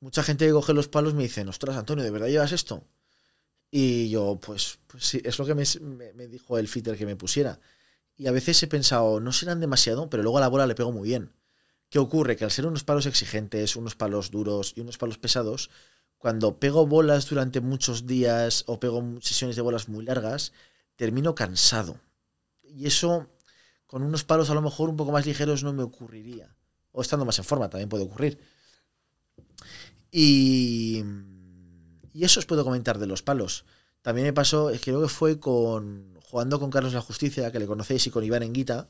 Mucha 0.00 0.22
gente 0.22 0.46
que 0.46 0.52
coge 0.52 0.74
los 0.74 0.88
palos 0.88 1.14
me 1.14 1.22
dice, 1.22 1.42
ostras, 1.42 1.76
Antonio, 1.76 2.02
¿de 2.02 2.10
verdad 2.10 2.28
llevas 2.28 2.52
esto? 2.52 2.84
Y 3.70 4.10
yo, 4.10 4.38
pues, 4.40 4.78
pues 4.86 5.04
sí, 5.04 5.20
es 5.24 5.38
lo 5.38 5.46
que 5.46 5.54
me, 5.54 5.64
me, 6.14 6.28
dijo 6.28 6.58
el 6.58 6.68
fitter 6.68 6.96
que 6.96 7.06
me 7.06 7.16
pusiera. 7.16 7.60
Y 8.16 8.26
a 8.26 8.32
veces 8.32 8.62
he 8.62 8.66
pensado, 8.66 9.20
no 9.20 9.32
serán 9.32 9.60
demasiado, 9.60 10.08
pero 10.10 10.22
luego 10.22 10.38
a 10.38 10.40
la 10.40 10.48
bola 10.48 10.66
le 10.66 10.74
pego 10.74 10.92
muy 10.92 11.08
bien. 11.08 11.32
¿Qué 11.90 11.98
ocurre? 11.98 12.36
Que 12.36 12.44
al 12.44 12.50
ser 12.50 12.66
unos 12.66 12.84
palos 12.84 13.06
exigentes, 13.06 13.76
unos 13.76 13.96
palos 13.96 14.30
duros 14.30 14.72
y 14.76 14.80
unos 14.80 14.98
palos 14.98 15.18
pesados, 15.18 15.70
cuando 16.18 16.58
pego 16.58 16.86
bolas 16.86 17.28
durante 17.28 17.60
muchos 17.60 18.06
días 18.06 18.64
o 18.66 18.80
pego 18.80 19.02
sesiones 19.20 19.56
de 19.56 19.62
bolas 19.62 19.88
muy 19.88 20.04
largas, 20.04 20.52
termino 20.96 21.34
cansado. 21.34 22.00
Y 22.62 22.86
eso, 22.86 23.28
con 23.94 24.02
unos 24.02 24.24
palos 24.24 24.50
a 24.50 24.54
lo 24.54 24.60
mejor 24.60 24.88
un 24.88 24.96
poco 24.96 25.12
más 25.12 25.24
ligeros, 25.24 25.62
no 25.62 25.72
me 25.72 25.84
ocurriría. 25.84 26.52
O 26.90 27.00
estando 27.00 27.24
más 27.24 27.38
en 27.38 27.44
forma, 27.44 27.70
también 27.70 27.88
puede 27.88 28.02
ocurrir. 28.02 28.40
Y 30.10 31.04
y 32.12 32.24
eso 32.24 32.40
os 32.40 32.46
puedo 32.46 32.64
comentar 32.64 32.98
de 32.98 33.06
los 33.06 33.22
palos. 33.22 33.64
También 34.02 34.26
me 34.26 34.32
pasó, 34.32 34.72
creo 34.82 35.00
que 35.00 35.06
fue 35.06 35.38
con 35.38 36.18
jugando 36.24 36.58
con 36.58 36.72
Carlos 36.72 36.92
La 36.92 37.02
Justicia, 37.02 37.52
que 37.52 37.60
le 37.60 37.68
conocéis, 37.68 38.04
y 38.08 38.10
con 38.10 38.24
Iván 38.24 38.42
Enguita. 38.42 38.88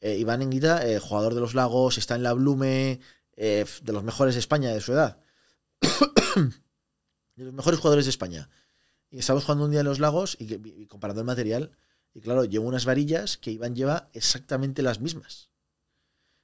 Eh, 0.00 0.16
Iván 0.16 0.42
Enguita, 0.42 0.88
eh, 0.88 1.00
jugador 1.00 1.34
de 1.34 1.40
los 1.40 1.56
Lagos, 1.56 1.98
está 1.98 2.14
en 2.14 2.22
la 2.22 2.32
Blume, 2.32 3.00
eh, 3.34 3.64
de 3.82 3.92
los 3.92 4.04
mejores 4.04 4.36
de 4.36 4.38
España 4.38 4.72
de 4.72 4.80
su 4.80 4.92
edad. 4.92 5.18
de 7.34 7.44
los 7.44 7.52
mejores 7.52 7.80
jugadores 7.80 8.04
de 8.04 8.10
España. 8.10 8.48
Y 9.10 9.18
estamos 9.18 9.42
jugando 9.42 9.64
un 9.64 9.72
día 9.72 9.80
en 9.80 9.86
los 9.86 9.98
Lagos 9.98 10.36
y, 10.38 10.54
y 10.54 10.86
comparando 10.86 11.20
el 11.20 11.26
material. 11.26 11.72
Y 12.16 12.20
claro, 12.24 12.44
llevo 12.44 12.66
unas 12.72 12.86
varillas 12.90 13.36
que 13.36 13.50
Iván 13.56 13.74
lleva 13.76 14.08
exactamente 14.20 14.82
las 14.82 15.00
mismas. 15.00 15.50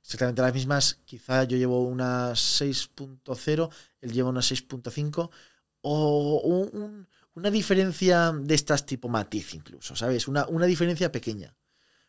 Exactamente 0.04 0.42
las 0.42 0.54
mismas. 0.54 0.84
Quizá 1.04 1.44
yo 1.44 1.56
llevo 1.56 1.82
unas 1.84 2.40
6.0, 2.40 3.70
él 4.00 4.12
lleva 4.12 4.30
unas 4.30 4.46
6.5. 4.46 5.30
O 5.82 6.40
un- 6.44 6.82
un- 6.82 7.08
una 7.34 7.50
diferencia 7.50 8.32
de 8.32 8.54
estas 8.54 8.86
tipo 8.86 9.08
matiz 9.08 9.54
incluso, 9.54 9.96
¿sabes? 9.96 10.28
Una, 10.28 10.46
una 10.48 10.66
diferencia 10.66 11.10
pequeña. 11.10 11.56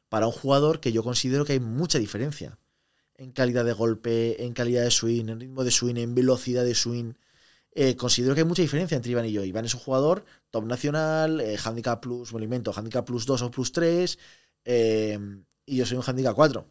Para 0.10 0.28
un 0.28 0.34
jugador 0.34 0.80
que 0.82 0.92
yo 0.94 1.04
considero 1.04 1.46
que 1.46 1.54
hay 1.54 1.60
mucha 1.62 2.00
diferencia. 2.00 2.60
En 3.16 3.32
calidad 3.32 3.66
de 3.66 3.74
golpe, 3.74 4.44
en 4.46 4.54
calidad 4.54 4.84
de 4.84 4.92
swing, 4.92 5.30
en 5.30 5.40
ritmo 5.42 5.64
de 5.64 5.72
swing, 5.72 5.98
en 5.98 6.16
velocidad 6.16 6.66
de 6.66 6.76
swing. 6.76 7.14
Eh, 7.76 7.96
considero 7.96 8.36
que 8.36 8.42
hay 8.42 8.48
mucha 8.48 8.62
diferencia 8.62 8.96
entre 8.96 9.12
Iván 9.12 9.26
y 9.26 9.32
yo. 9.32 9.44
Iván 9.44 9.66
es 9.66 9.74
un 9.74 9.80
jugador 9.80 10.26
top 10.52 10.66
nacional, 10.66 11.42
eh, 11.42 11.58
handicap 11.64 12.02
plus, 12.02 12.32
lo 12.32 12.40
invento, 12.44 12.72
handicap 12.76 13.06
plus 13.06 13.26
2 13.26 13.42
o 13.42 13.50
plus 13.52 13.72
3, 13.72 14.20
eh, 14.66 15.18
y 15.66 15.78
yo 15.78 15.86
soy 15.86 15.98
un 15.98 16.04
handicap 16.06 16.36
4. 16.36 16.68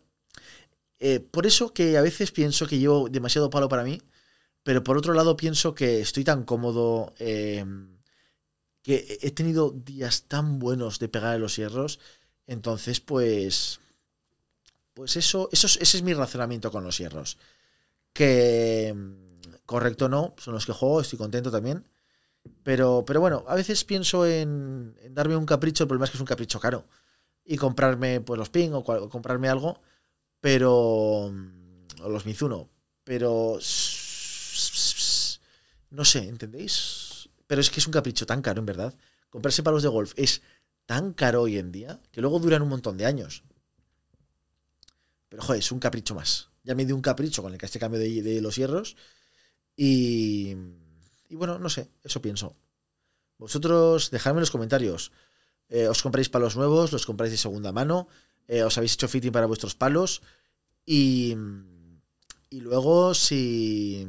Eh, 1.00 1.18
por 1.20 1.46
eso 1.46 1.72
que 1.74 1.96
a 1.98 2.02
veces 2.02 2.30
pienso 2.30 2.66
que 2.66 2.78
llevo 2.78 3.08
demasiado 3.08 3.50
palo 3.50 3.68
para 3.68 3.82
mí, 3.84 4.00
pero 4.62 4.84
por 4.84 4.96
otro 4.98 5.14
lado 5.14 5.36
pienso 5.36 5.74
que 5.74 6.00
estoy 6.00 6.24
tan 6.24 6.44
cómodo, 6.44 7.12
que 8.82 9.18
he 9.22 9.30
tenido 9.30 9.70
días 9.70 10.24
tan 10.28 10.58
buenos 10.58 10.98
de 10.98 11.08
pegar 11.08 11.34
a 11.34 11.38
los 11.38 11.56
hierros, 11.56 11.98
entonces 12.46 13.00
pues... 13.00 13.80
Pues 14.94 15.16
eso, 15.16 15.48
eso 15.52 15.66
es- 15.66 15.78
ese 15.80 15.96
es 15.98 16.02
mi 16.02 16.12
razonamiento 16.12 16.70
con 16.70 16.84
los 16.84 16.98
hierros. 16.98 17.38
Que 18.12 18.94
correcto 19.66 20.06
o 20.06 20.08
no, 20.08 20.34
son 20.38 20.54
los 20.54 20.66
que 20.66 20.72
juego, 20.72 21.00
estoy 21.00 21.18
contento 21.18 21.50
también. 21.50 21.86
Pero, 22.62 23.04
pero 23.06 23.20
bueno, 23.20 23.44
a 23.46 23.54
veces 23.54 23.84
pienso 23.84 24.26
en, 24.26 24.96
en 25.00 25.14
darme 25.14 25.36
un 25.36 25.46
capricho, 25.46 25.84
el 25.84 25.88
problema 25.88 26.06
es 26.06 26.10
que 26.10 26.16
es 26.16 26.20
un 26.20 26.26
capricho 26.26 26.60
caro. 26.60 26.86
Y 27.44 27.56
comprarme 27.56 28.20
pues 28.20 28.38
los 28.38 28.50
ping 28.50 28.70
o, 28.72 28.84
comprarme 28.84 29.48
algo, 29.48 29.80
pero... 30.40 31.32
O 32.02 32.08
los 32.08 32.26
Mizuno. 32.26 32.68
Pero... 33.04 33.58
No 35.90 36.04
sé, 36.04 36.26
¿entendéis? 36.26 37.28
Pero 37.46 37.60
es 37.60 37.70
que 37.70 37.80
es 37.80 37.86
un 37.86 37.92
capricho 37.92 38.26
tan 38.26 38.42
caro, 38.42 38.60
en 38.60 38.66
verdad. 38.66 38.94
Comprarse 39.28 39.62
palos 39.62 39.82
de 39.82 39.88
golf 39.88 40.12
es 40.16 40.42
tan 40.86 41.12
caro 41.12 41.42
hoy 41.42 41.58
en 41.58 41.70
día 41.70 42.00
que 42.10 42.20
luego 42.20 42.38
duran 42.38 42.62
un 42.62 42.68
montón 42.68 42.96
de 42.96 43.06
años. 43.06 43.44
Pero 45.28 45.42
joder, 45.42 45.60
es 45.60 45.72
un 45.72 45.78
capricho 45.78 46.14
más. 46.14 46.50
Ya 46.64 46.74
me 46.74 46.84
di 46.84 46.92
un 46.92 47.02
capricho 47.02 47.42
con 47.42 47.52
el 47.52 47.58
que 47.58 47.66
este 47.66 47.78
cambio 47.78 48.00
de, 48.00 48.22
de 48.22 48.40
los 48.40 48.56
hierros. 48.56 48.96
Y, 49.76 50.54
y 51.28 51.34
bueno, 51.34 51.58
no 51.58 51.68
sé, 51.68 51.88
eso 52.04 52.20
pienso. 52.20 52.56
Vosotros 53.38 54.10
dejadme 54.10 54.38
en 54.38 54.42
los 54.42 54.50
comentarios. 54.50 55.12
Eh, 55.68 55.88
¿Os 55.88 56.02
compráis 56.02 56.28
palos 56.28 56.56
nuevos? 56.56 56.92
¿Los 56.92 57.06
compráis 57.06 57.32
de 57.32 57.38
segunda 57.38 57.72
mano? 57.72 58.08
Eh, 58.46 58.62
¿Os 58.62 58.76
habéis 58.76 58.94
hecho 58.94 59.08
fitting 59.08 59.32
para 59.32 59.46
vuestros 59.46 59.74
palos? 59.74 60.22
Y, 60.84 61.36
y 62.50 62.60
luego, 62.60 63.14
si, 63.14 64.06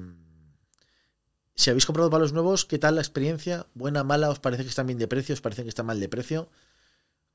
si 1.55 1.69
habéis 1.69 1.85
comprado 1.85 2.09
palos 2.09 2.33
nuevos, 2.33 2.65
¿qué 2.65 2.79
tal 2.79 2.95
la 2.95 3.01
experiencia? 3.01 3.67
¿Buena, 3.73 4.03
mala? 4.03 4.29
¿Os 4.29 4.39
parece 4.39 4.63
que 4.63 4.69
están 4.69 4.87
bien 4.87 4.99
de 4.99 5.07
precio? 5.07 5.33
¿Os 5.33 5.41
parece 5.41 5.63
que 5.63 5.69
están 5.69 5.85
mal 5.85 5.99
de 5.99 6.09
precio? 6.09 6.49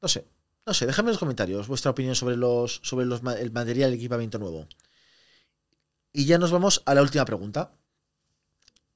No 0.02 0.08
sé, 0.08 0.26
no 0.66 0.74
sé, 0.74 0.86
dejadme 0.86 1.08
en 1.08 1.14
los 1.14 1.20
comentarios 1.20 1.66
vuestra 1.66 1.90
opinión 1.90 2.14
sobre, 2.14 2.36
los, 2.36 2.80
sobre 2.82 3.06
los, 3.06 3.22
el 3.38 3.50
material, 3.52 3.88
el 3.88 3.96
equipamiento 3.96 4.38
nuevo. 4.38 4.68
Y 6.12 6.26
ya 6.26 6.38
nos 6.38 6.50
vamos 6.50 6.82
a 6.84 6.94
la 6.94 7.02
última 7.02 7.24
pregunta. 7.24 7.72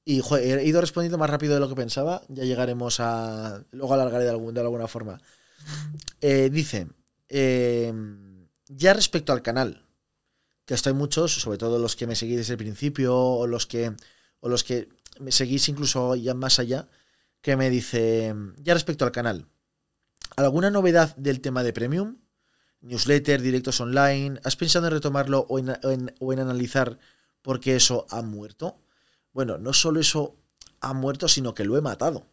Y 0.05 0.19
he 0.19 0.65
ido 0.65 0.81
respondiendo 0.81 1.17
más 1.17 1.29
rápido 1.29 1.53
de 1.53 1.59
lo 1.61 1.69
que 1.69 1.75
pensaba. 1.75 2.21
Ya 2.27 2.43
llegaremos 2.43 2.99
a. 2.99 3.63
Luego 3.71 3.93
alargaré 3.93 4.25
de, 4.25 4.31
algún- 4.31 4.53
de 4.53 4.61
alguna 4.61 4.87
forma. 4.87 5.21
Eh, 6.21 6.49
dice: 6.51 6.87
eh, 7.29 7.93
Ya 8.67 8.93
respecto 8.93 9.33
al 9.33 9.41
canal, 9.41 9.85
que 10.65 10.73
esto 10.73 10.89
hay 10.89 10.95
muchos, 10.95 11.33
sobre 11.33 11.57
todo 11.57 11.79
los 11.79 11.95
que 11.95 12.07
me 12.07 12.15
seguís 12.15 12.37
desde 12.37 12.53
el 12.53 12.57
principio, 12.59 13.15
o 13.17 13.47
los 13.47 13.67
que, 13.67 13.93
o 14.41 14.49
los 14.49 14.63
que 14.63 14.89
me 15.19 15.31
seguís 15.31 15.69
incluso 15.69 16.15
ya 16.15 16.33
más 16.33 16.59
allá, 16.59 16.87
que 17.41 17.55
me 17.57 17.69
dice: 17.69 18.35
Ya 18.57 18.73
respecto 18.73 19.05
al 19.05 19.11
canal, 19.11 19.47
¿alguna 20.37 20.71
novedad 20.71 21.15
del 21.17 21.41
tema 21.41 21.63
de 21.63 21.73
Premium? 21.73 22.17
Newsletter, 22.81 23.41
directos 23.41 23.79
online. 23.81 24.39
¿Has 24.43 24.57
pensado 24.57 24.87
en 24.87 24.93
retomarlo 24.93 25.45
o 25.49 25.59
en, 25.59 25.69
o 25.71 25.91
en- 25.91 26.13
o 26.19 26.33
en 26.33 26.39
analizar 26.39 26.99
por 27.41 27.59
qué 27.61 27.77
eso 27.77 28.05
ha 28.09 28.21
muerto? 28.21 28.79
Bueno, 29.33 29.57
no 29.57 29.73
solo 29.73 29.99
eso 29.99 30.37
ha 30.79 30.93
muerto, 30.93 31.27
sino 31.27 31.53
que 31.53 31.65
lo 31.65 31.77
he 31.77 31.81
matado. 31.81 32.27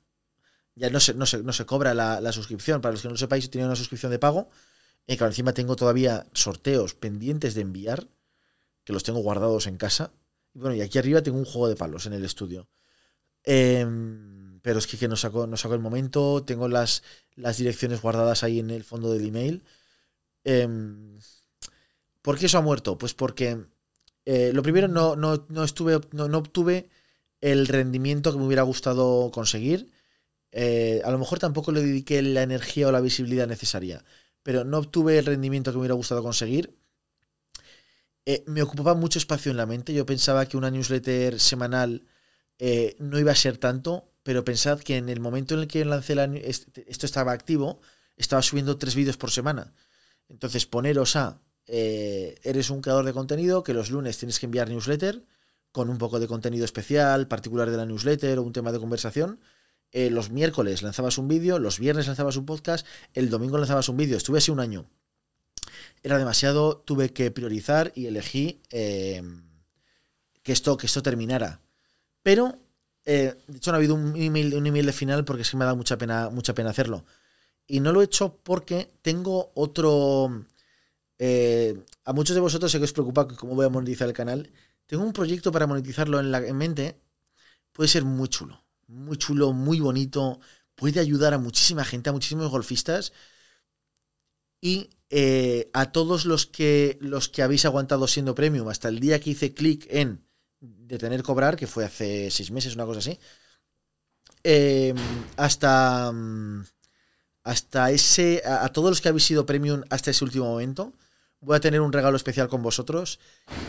Ya 0.75 0.91
no 0.91 1.01
se, 1.01 1.15
no 1.15 1.27
se, 1.27 1.43
no 1.43 1.53
se 1.53 1.67
cobra 1.67 1.95
la, 1.95 2.21
la 2.21 2.33
suscripción. 2.33 2.81
Para 2.81 2.93
los 2.93 3.03
que 3.03 3.09
no 3.09 3.17
sepáis, 3.17 3.51
tenía 3.51 3.67
una 3.67 3.77
suscripción 3.77 4.13
de 4.13 4.19
pago. 4.19 4.51
Y 5.07 5.17
que 5.17 5.25
encima 5.25 5.53
tengo 5.53 5.77
todavía 5.77 6.27
sorteos 6.35 6.95
pendientes 6.95 7.55
de 7.55 7.63
enviar, 7.63 8.09
que 8.85 8.93
los 8.93 9.03
tengo 9.03 9.21
guardados 9.21 9.67
en 9.67 9.77
casa. 9.77 10.13
Y 10.55 10.61
bueno, 10.61 10.77
y 10.77 10.83
aquí 10.83 10.99
arriba 10.99 11.23
tengo 11.23 11.39
un 11.39 11.45
juego 11.45 11.69
de 11.69 11.77
palos 11.77 12.07
en 12.07 12.13
el 12.13 12.25
estudio. 12.25 12.69
Em, 13.45 14.61
pero 14.61 14.79
es 14.79 14.87
que, 14.87 14.99
que 14.99 15.09
no, 15.09 15.17
saco, 15.17 15.47
no 15.47 15.57
saco 15.57 15.75
el 15.75 15.81
momento. 15.81 16.45
Tengo 16.45 16.69
las, 16.69 17.03
las 17.35 17.57
direcciones 17.57 18.03
guardadas 18.03 18.45
ahí 18.45 18.59
en 18.59 18.71
el 18.71 18.85
fondo 18.85 19.13
del 19.13 19.27
email. 19.27 19.65
Em, 20.45 21.19
¿Por 22.23 22.39
qué 22.39 22.47
eso 22.47 22.59
ha 22.59 22.63
muerto? 22.63 22.99
Pues 22.99 23.15
porque 23.15 23.67
eh, 24.33 24.53
lo 24.55 24.63
primero 24.63 24.89
no, 24.89 25.17
no, 25.17 25.47
no 25.49 25.65
estuve, 25.65 26.01
no, 26.13 26.29
no 26.29 26.39
obtuve 26.39 26.89
el 27.41 27.67
rendimiento 27.69 28.33
que 28.33 28.39
me 28.39 28.47
hubiera 28.47 28.63
gustado 28.63 29.31
conseguir. 29.33 29.91
Eh, 30.53 31.03
a 31.05 31.11
lo 31.13 31.19
mejor 31.19 31.39
tampoco 31.41 31.73
le 31.73 31.83
dediqué 31.83 32.23
la 32.23 32.43
energía 32.43 32.89
o 32.89 32.93
la 32.93 33.01
visibilidad 33.03 33.49
necesaria, 33.49 34.05
pero 34.45 34.65
no 34.65 34.79
obtuve 34.79 35.19
el 35.19 35.27
rendimiento 35.27 35.71
que 35.73 35.77
me 35.77 35.83
hubiera 35.83 35.95
gustado 36.03 36.23
conseguir. 36.23 36.77
Eh, 38.27 38.45
me 38.47 38.63
ocupaba 38.63 38.95
mucho 38.95 39.19
espacio 39.19 39.51
en 39.51 39.57
la 39.57 39.67
mente. 39.67 39.93
Yo 39.95 40.07
pensaba 40.07 40.47
que 40.47 40.57
una 40.57 40.71
newsletter 40.71 41.41
semanal 41.41 42.05
no 42.99 43.19
iba 43.19 43.33
a 43.33 43.35
ser 43.35 43.57
tanto, 43.59 44.13
pero 44.23 44.45
pensad 44.45 44.81
que 44.81 44.97
en 44.99 45.09
el 45.09 45.21
momento 45.21 45.55
en 45.55 45.61
el 45.61 45.69
que 45.69 45.85
lancé 45.85 46.15
la, 46.15 46.25
este- 46.25 46.85
esto 46.91 47.07
estaba 47.07 47.33
activo, 47.33 47.81
estaba 48.17 48.43
subiendo 48.43 48.77
tres 48.79 48.95
vídeos 48.95 49.17
por 49.17 49.31
semana. 49.31 49.73
Entonces 50.29 50.67
poneros 50.67 51.17
a, 51.17 51.41
eh, 51.73 52.35
eres 52.43 52.69
un 52.71 52.83
creador 52.83 53.05
de 53.05 53.13
contenido 53.13 53.63
que 53.63 53.75
los 53.75 53.91
lunes 53.91 54.19
tienes 54.19 54.41
que 54.41 54.47
enviar 54.47 54.69
newsletter 54.69 55.23
con 55.71 55.89
un 55.89 55.99
poco 55.99 56.19
de 56.19 56.27
contenido 56.27 56.65
especial, 56.65 57.29
particular 57.29 57.71
de 57.71 57.77
la 57.77 57.87
newsletter 57.87 58.41
o 58.41 58.43
un 58.43 58.53
tema 58.53 58.73
de 58.73 58.81
conversación. 58.81 59.39
Eh, 59.93 60.11
los 60.11 60.31
miércoles 60.31 60.83
lanzabas 60.83 61.17
un 61.17 61.29
vídeo, 61.29 61.61
los 61.61 61.79
viernes 61.79 62.09
lanzabas 62.09 62.37
un 62.37 62.45
podcast, 62.45 62.85
el 63.15 63.31
domingo 63.31 63.57
lanzabas 63.57 63.89
un 63.89 63.97
vídeo. 63.97 64.17
Estuve 64.17 64.39
así 64.39 64.51
un 64.51 64.59
año. 64.59 64.91
Era 66.03 66.19
demasiado, 66.19 66.77
tuve 66.79 67.13
que 67.13 67.31
priorizar 67.31 67.93
y 67.95 68.07
elegí 68.07 68.61
eh, 68.71 69.23
que, 70.43 70.51
esto, 70.51 70.77
que 70.77 70.87
esto 70.87 71.05
terminara. 71.05 71.61
Pero, 72.25 72.59
de 73.05 73.37
hecho, 73.55 73.71
no 73.71 73.77
ha 73.77 73.79
habido 73.79 73.95
un 73.95 74.17
email, 74.17 74.57
un 74.57 74.67
email 74.67 74.87
de 74.87 74.93
final 74.93 75.25
porque 75.25 75.43
es 75.43 75.51
que 75.51 75.57
me 75.57 75.65
da 75.65 75.75
mucha 75.75 75.97
pena, 75.99 76.31
mucha 76.31 76.53
pena 76.53 76.71
hacerlo. 76.71 77.05
Y 77.69 77.79
no 77.79 77.93
lo 77.93 78.01
he 78.01 78.07
hecho 78.07 78.41
porque 78.43 78.91
tengo 79.03 79.53
otro... 79.55 80.47
eh, 81.21 81.85
a 82.05 82.13
muchos 82.15 82.35
de 82.35 82.41
vosotros 82.43 82.73
sé 82.73 82.79
que 82.79 82.89
os 82.89 82.95
preocupa 82.97 83.29
cómo 83.29 83.55
voy 83.55 83.67
a 83.67 83.71
monetizar 83.71 84.09
el 84.09 84.15
canal. 84.15 84.51
Tengo 84.87 85.05
un 85.05 85.13
proyecto 85.15 85.53
para 85.53 85.69
monetizarlo 85.69 86.21
en, 86.21 86.33
la, 86.33 86.41
en 86.47 86.57
mente. 86.57 87.01
Puede 87.73 87.89
ser 87.89 88.05
muy 88.05 88.29
chulo. 88.29 88.65
Muy 88.89 89.17
chulo, 89.19 89.53
muy 89.53 89.81
bonito. 89.81 90.41
Puede 90.77 91.01
ayudar 91.01 91.35
a 91.35 91.39
muchísima 91.39 91.85
gente, 91.85 92.11
a 92.11 92.15
muchísimos 92.15 92.51
golfistas. 92.51 93.13
Y 94.61 94.91
eh, 95.11 95.71
a 95.73 95.93
todos 95.93 96.25
los 96.27 96.47
que, 96.47 96.99
los 97.01 97.29
que 97.29 97.43
habéis 97.43 97.65
aguantado 97.65 98.07
siendo 98.07 98.35
premium 98.35 98.69
hasta 98.69 98.89
el 98.89 99.01
día 99.01 99.21
que 99.21 99.31
hice 99.31 99.55
clic 99.55 99.87
en 99.91 100.25
detener 100.61 101.23
cobrar, 101.23 101.57
que 101.57 101.67
fue 101.67 101.85
hace 101.85 102.31
seis 102.31 102.51
meses, 102.51 102.75
una 102.75 102.85
cosa 102.87 103.01
así. 103.01 103.19
eh, 104.45 104.95
hasta... 105.37 106.13
mm, 106.13 106.65
hasta 107.45 107.91
ese, 107.93 108.43
a, 108.47 108.65
a 108.67 108.71
todos 108.73 108.91
los 108.91 109.01
que 109.01 109.09
habéis 109.09 109.25
sido 109.25 109.47
premium 109.47 109.83
hasta 109.91 110.11
ese 110.13 110.25
último 110.25 110.47
momento, 110.47 110.95
voy 111.41 111.57
a 111.57 111.61
tener 111.61 111.81
un 111.81 111.93
regalo 111.93 112.17
especial 112.17 112.49
con 112.49 112.63
vosotros 112.63 113.19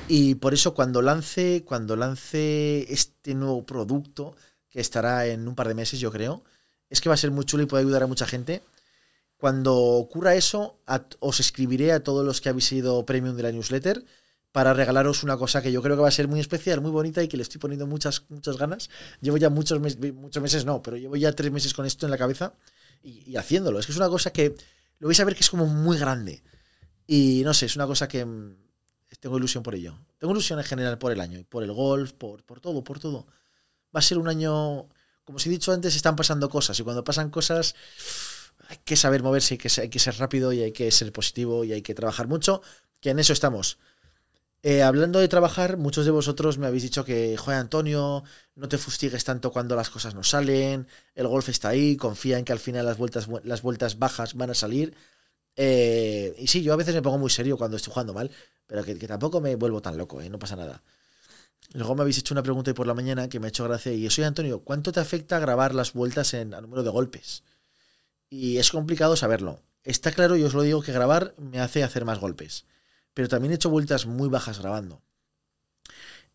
y 0.08 0.36
por 0.36 0.54
eso 0.54 0.74
cuando 0.74 1.02
lance, 1.02 1.64
cuando 1.66 1.96
lance 1.96 2.92
este 2.92 3.34
nuevo 3.34 3.66
producto 3.66 4.36
que 4.70 4.82
estará 4.82 5.26
en 5.28 5.48
un 5.48 5.56
par 5.56 5.68
de 5.68 5.76
meses, 5.76 6.00
yo 6.00 6.12
creo, 6.12 6.44
es 6.90 7.02
que 7.02 7.10
va 7.10 7.16
a 7.16 7.18
ser 7.18 7.32
muy 7.32 7.46
chulo 7.46 7.64
y 7.64 7.68
puede 7.68 7.84
ayudar 7.84 8.04
a 8.04 8.08
mucha 8.08 8.26
gente. 8.26 8.62
Cuando 9.38 9.76
ocurra 9.76 10.36
eso, 10.36 10.78
os 11.20 11.40
escribiré 11.40 11.94
a 11.94 12.04
todos 12.04 12.26
los 12.26 12.42
que 12.42 12.50
habéis 12.50 12.66
sido 12.66 13.06
premium 13.06 13.36
de 13.36 13.44
la 13.44 13.52
newsletter 13.52 14.06
para 14.52 14.74
regalaros 14.74 15.24
una 15.24 15.38
cosa 15.38 15.62
que 15.62 15.72
yo 15.72 15.82
creo 15.82 15.96
que 15.96 16.02
va 16.02 16.10
a 16.10 16.12
ser 16.12 16.28
muy 16.28 16.40
especial, 16.40 16.82
muy 16.82 16.92
bonita 16.92 17.24
y 17.24 17.28
que 17.28 17.38
le 17.38 17.44
estoy 17.44 17.60
poniendo 17.60 17.88
muchas, 17.88 18.26
muchas 18.30 18.58
ganas. 18.58 18.90
Llevo 19.22 19.38
ya 19.38 19.50
muchos, 19.50 19.80
mes- 19.80 19.98
muchos 20.14 20.44
meses, 20.44 20.66
no, 20.66 20.82
pero 20.82 20.98
llevo 20.98 21.16
ya 21.16 21.32
tres 21.32 21.52
meses 21.52 21.74
con 21.74 21.86
esto 21.86 22.06
en 22.06 22.12
la 22.12 22.18
cabeza 22.18 22.54
y, 23.02 23.32
y 23.32 23.38
haciéndolo. 23.38 23.80
Es 23.80 23.86
que 23.86 23.94
es 23.94 23.98
una 23.98 24.10
cosa 24.10 24.32
que 24.32 24.56
lo 25.00 25.08
vais 25.08 25.20
a 25.22 25.26
ver 25.26 25.34
que 25.36 25.42
es 25.42 25.50
como 25.50 25.66
muy 25.66 25.98
grande. 25.98 26.44
Y 27.14 27.42
no 27.44 27.54
sé, 27.54 27.66
es 27.66 27.76
una 27.76 27.86
cosa 27.88 28.08
que 28.08 28.24
mm, 28.24 28.56
tengo 29.20 29.38
ilusión 29.38 29.64
por 29.64 29.76
ello. 29.76 29.98
Tengo 30.18 30.32
ilusión 30.32 30.60
en 30.60 30.64
general 30.64 30.98
por 30.98 31.12
el 31.12 31.20
año, 31.20 31.44
por 31.50 31.62
el 31.62 31.74
golf, 31.74 32.14
por, 32.14 32.42
por 32.46 32.62
todo, 32.62 32.86
por 32.86 33.00
todo. 33.00 33.28
Va 33.94 34.00
a 34.00 34.02
ser 34.02 34.18
un 34.18 34.30
año, 34.30 34.88
como 35.26 35.36
os 35.36 35.46
he 35.46 35.50
dicho 35.50 35.74
antes, 35.74 35.94
están 35.94 36.16
pasando 36.16 36.48
cosas 36.48 36.80
y 36.80 36.84
cuando 36.84 37.04
pasan 37.04 37.30
cosas 37.30 37.76
hay 38.70 38.78
que 38.86 38.96
saber 38.96 39.24
moverse, 39.24 39.56
hay 39.56 39.58
que, 39.58 39.68
ser, 39.68 39.82
hay 39.82 39.90
que 39.90 40.00
ser 40.00 40.16
rápido 40.20 40.54
y 40.54 40.62
hay 40.62 40.72
que 40.72 40.90
ser 40.90 41.12
positivo 41.12 41.66
y 41.66 41.74
hay 41.74 41.82
que 41.82 41.94
trabajar 41.94 42.30
mucho, 42.30 42.62
que 43.02 43.10
en 43.10 43.20
eso 43.20 43.34
estamos. 43.34 43.78
Eh, 44.64 44.82
hablando 44.82 45.20
de 45.20 45.28
trabajar, 45.28 45.76
muchos 45.76 46.06
de 46.06 46.12
vosotros 46.12 46.60
me 46.60 46.68
habéis 46.68 46.84
dicho 46.84 47.04
que, 47.04 47.36
joder, 47.36 47.60
Antonio, 47.60 48.24
no 48.56 48.70
te 48.70 48.78
fustigues 48.78 49.26
tanto 49.26 49.52
cuando 49.52 49.76
las 49.76 49.90
cosas 49.90 50.16
no 50.16 50.24
salen, 50.24 50.88
el 51.16 51.28
golf 51.28 51.50
está 51.50 51.68
ahí, 51.68 51.98
confía 51.98 52.40
en 52.40 52.46
que 52.46 52.54
al 52.54 52.60
final 52.60 52.86
las 52.86 52.98
vueltas, 52.98 53.28
las 53.44 53.62
vueltas 53.64 54.00
bajas 54.00 54.36
van 54.36 54.52
a 54.52 54.54
salir. 54.54 54.96
Eh, 55.56 56.36
y 56.38 56.48
sí, 56.48 56.64
yo 56.64 56.74
a 56.74 56.78
veces 56.78 56.96
me 56.96 57.02
pongo 57.02 57.18
muy 57.18 57.30
serio 57.30 57.58
cuando 57.58 57.78
estoy 57.78 57.94
jugando 57.94 58.14
mal, 58.14 58.32
pero 58.68 58.84
que, 58.84 58.96
tampoco 58.96 59.42
me 59.42 59.56
vuelvo 59.56 59.82
tan 59.82 59.98
loco, 59.98 60.22
¿eh? 60.22 60.30
no 60.30 60.40
pasa 60.40 60.56
nada. 60.56 60.82
Luego 61.74 61.96
me 61.96 62.02
habéis 62.02 62.18
hecho 62.18 62.34
una 62.34 62.44
pregunta 62.44 62.74
por 62.74 62.88
la 62.88 62.94
mañana 62.94 63.30
que 63.30 63.40
me 63.40 63.48
ha 63.48 63.50
hecho 63.50 63.64
gracia 63.64 63.94
y 63.94 64.10
soy 64.10 64.24
Antonio, 64.26 64.62
¿cuánto 64.62 64.92
te 64.92 65.00
afecta 65.00 65.40
grabar 65.40 65.74
las 65.76 65.94
vueltas 65.94 66.34
en 66.34 66.54
a 66.54 66.62
número 66.62 66.84
de 66.84 66.90
golpes? 66.90 67.44
Y 68.30 68.58
es 68.58 68.72
complicado 68.72 69.16
saberlo. 69.16 69.62
Está 69.84 70.12
claro, 70.12 70.36
y 70.38 70.44
os 70.44 70.54
lo 70.54 70.62
digo, 70.64 70.82
que 70.82 70.92
grabar 70.92 71.34
me 71.38 71.60
hace 71.60 71.84
hacer 71.84 72.06
más 72.06 72.20
golpes 72.20 72.66
pero 73.14 73.28
también 73.28 73.52
he 73.52 73.56
hecho 73.56 73.70
vueltas 73.70 74.06
muy 74.06 74.30
bajas 74.30 74.60
grabando. 74.60 75.02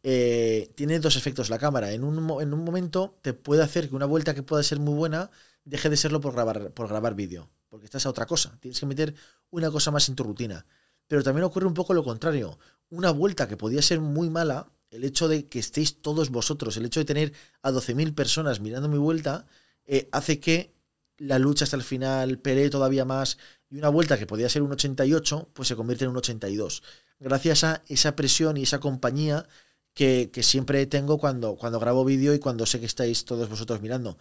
Eh, 0.02 0.70
tiene 0.74 1.00
dos 1.00 1.16
efectos 1.16 1.50
la 1.50 1.58
cámara. 1.58 1.92
En 1.92 2.04
un, 2.04 2.18
en 2.40 2.54
un, 2.54 2.64
momento 2.64 3.18
te 3.22 3.32
puede 3.32 3.62
hacer 3.62 3.88
que 3.88 3.96
una 3.96 4.06
vuelta 4.06 4.34
que 4.34 4.42
pueda 4.42 4.62
ser 4.62 4.78
muy 4.78 4.94
buena 4.94 5.30
deje 5.64 5.90
de 5.90 5.96
serlo 5.96 6.20
por 6.20 6.34
grabar, 6.34 6.70
por 6.72 6.88
grabar 6.88 7.14
vídeo, 7.14 7.50
porque 7.76 7.84
estás 7.84 8.06
a 8.06 8.10
otra 8.10 8.24
cosa. 8.24 8.56
Tienes 8.58 8.80
que 8.80 8.86
meter 8.86 9.14
una 9.50 9.70
cosa 9.70 9.90
más 9.90 10.08
en 10.08 10.14
tu 10.14 10.24
rutina. 10.24 10.64
Pero 11.06 11.22
también 11.22 11.44
ocurre 11.44 11.66
un 11.66 11.74
poco 11.74 11.92
lo 11.92 12.02
contrario. 12.02 12.58
Una 12.88 13.10
vuelta 13.10 13.46
que 13.48 13.58
podía 13.58 13.82
ser 13.82 14.00
muy 14.00 14.30
mala, 14.30 14.70
el 14.90 15.04
hecho 15.04 15.28
de 15.28 15.46
que 15.46 15.58
estéis 15.58 16.00
todos 16.00 16.30
vosotros, 16.30 16.78
el 16.78 16.86
hecho 16.86 17.00
de 17.00 17.04
tener 17.04 17.32
a 17.60 17.70
12.000 17.70 18.14
personas 18.14 18.60
mirando 18.60 18.88
mi 18.88 18.96
vuelta, 18.96 19.46
eh, 19.84 20.08
hace 20.10 20.40
que 20.40 20.72
la 21.18 21.38
lucha 21.38 21.64
hasta 21.64 21.76
el 21.76 21.82
final 21.82 22.38
pelee 22.38 22.70
todavía 22.70 23.04
más 23.04 23.36
y 23.68 23.76
una 23.76 23.90
vuelta 23.90 24.18
que 24.18 24.26
podía 24.26 24.48
ser 24.48 24.62
un 24.62 24.72
88, 24.72 25.50
pues 25.52 25.68
se 25.68 25.76
convierte 25.76 26.04
en 26.04 26.12
un 26.12 26.16
82. 26.16 26.82
Gracias 27.20 27.62
a 27.62 27.82
esa 27.88 28.16
presión 28.16 28.56
y 28.56 28.62
esa 28.62 28.80
compañía 28.80 29.46
que, 29.92 30.30
siempre 30.42 30.86
tengo 30.86 31.18
cuando, 31.18 31.56
cuando 31.56 31.78
grabo 31.78 32.06
vídeo 32.06 32.32
y 32.32 32.38
cuando 32.38 32.64
sé 32.64 32.80
que 32.80 32.86
estáis 32.86 33.26
todos 33.26 33.50
vosotros 33.50 33.82
mirando. 33.82 34.16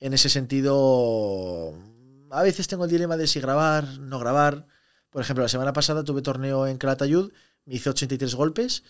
En 0.00 0.12
ese 0.12 0.28
sentido, 0.28 1.72
a 2.34 2.42
veces 2.42 2.66
tengo 2.66 2.84
el 2.84 2.90
dilema 2.90 3.16
de 3.16 3.28
si 3.28 3.40
grabar, 3.40 3.98
no 4.00 4.18
grabar. 4.18 4.66
Por 5.10 5.22
ejemplo, 5.22 5.44
la 5.44 5.48
semana 5.48 5.72
pasada 5.72 6.02
tuve 6.02 6.20
torneo 6.20 6.66
en 6.66 6.78
Calatayud, 6.78 7.32
me 7.64 7.74
hice 7.74 7.90
83 7.90 8.34
golpes 8.34 8.82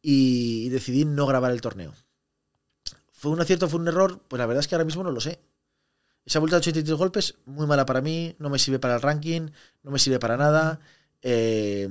y 0.00 0.68
decidí 0.68 1.04
no 1.04 1.26
grabar 1.26 1.50
el 1.50 1.60
torneo. 1.60 1.94
¿Fue 3.12 3.32
un 3.32 3.40
acierto, 3.40 3.68
fue 3.68 3.80
un 3.80 3.88
error? 3.88 4.22
Pues 4.28 4.38
la 4.38 4.46
verdad 4.46 4.60
es 4.60 4.68
que 4.68 4.76
ahora 4.76 4.84
mismo 4.84 5.02
no 5.02 5.10
lo 5.10 5.20
sé. 5.20 5.40
Esa 6.24 6.38
vuelta 6.38 6.56
de 6.56 6.60
83 6.60 6.96
golpes, 6.96 7.34
muy 7.44 7.66
mala 7.66 7.84
para 7.86 8.00
mí, 8.00 8.36
no 8.38 8.50
me 8.50 8.58
sirve 8.58 8.78
para 8.78 8.94
el 8.94 9.02
ranking, 9.02 9.48
no 9.82 9.90
me 9.90 9.98
sirve 9.98 10.20
para 10.20 10.36
nada. 10.36 10.78
Eh, 11.22 11.88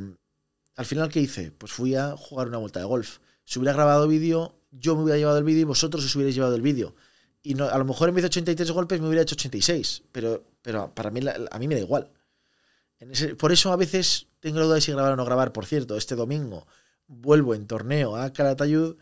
al 0.77 0.85
final, 0.85 1.09
¿qué 1.09 1.19
hice? 1.19 1.51
Pues 1.51 1.73
fui 1.73 1.95
a 1.95 2.15
jugar 2.15 2.47
una 2.47 2.57
vuelta 2.57 2.79
de 2.79 2.85
golf. 2.85 3.19
Si 3.43 3.59
hubiera 3.59 3.73
grabado 3.73 4.07
vídeo, 4.07 4.55
yo 4.71 4.95
me 4.95 5.03
hubiera 5.03 5.17
llevado 5.17 5.39
el 5.39 5.43
vídeo 5.43 5.61
y 5.61 5.65
vosotros 5.65 6.05
os 6.05 6.15
hubierais 6.15 6.35
llevado 6.35 6.55
el 6.55 6.61
vídeo. 6.61 6.95
Y 7.41 7.53
no, 7.53 7.65
a 7.65 7.77
lo 7.77 7.85
mejor 7.85 8.09
en 8.09 8.15
vez 8.15 8.23
de 8.23 8.27
83 8.27 8.71
golpes 8.71 8.99
me 8.99 9.07
hubiera 9.07 9.23
hecho 9.23 9.35
86, 9.35 10.03
pero, 10.11 10.43
pero 10.61 10.93
para 10.93 11.09
mí, 11.09 11.21
a 11.49 11.59
mí 11.59 11.67
me 11.67 11.75
da 11.75 11.81
igual. 11.81 12.11
por 13.37 13.51
eso 13.51 13.71
a 13.71 13.77
veces 13.77 14.27
tengo 14.39 14.59
la 14.59 14.65
duda 14.65 14.75
de 14.75 14.81
si 14.81 14.91
grabar 14.91 15.13
o 15.13 15.15
no 15.15 15.25
grabar. 15.25 15.53
Por 15.53 15.65
cierto, 15.65 15.95
este 15.95 16.15
domingo 16.15 16.67
vuelvo 17.07 17.55
en 17.55 17.67
torneo 17.67 18.15
a 18.15 18.31
Calatayud 18.33 18.97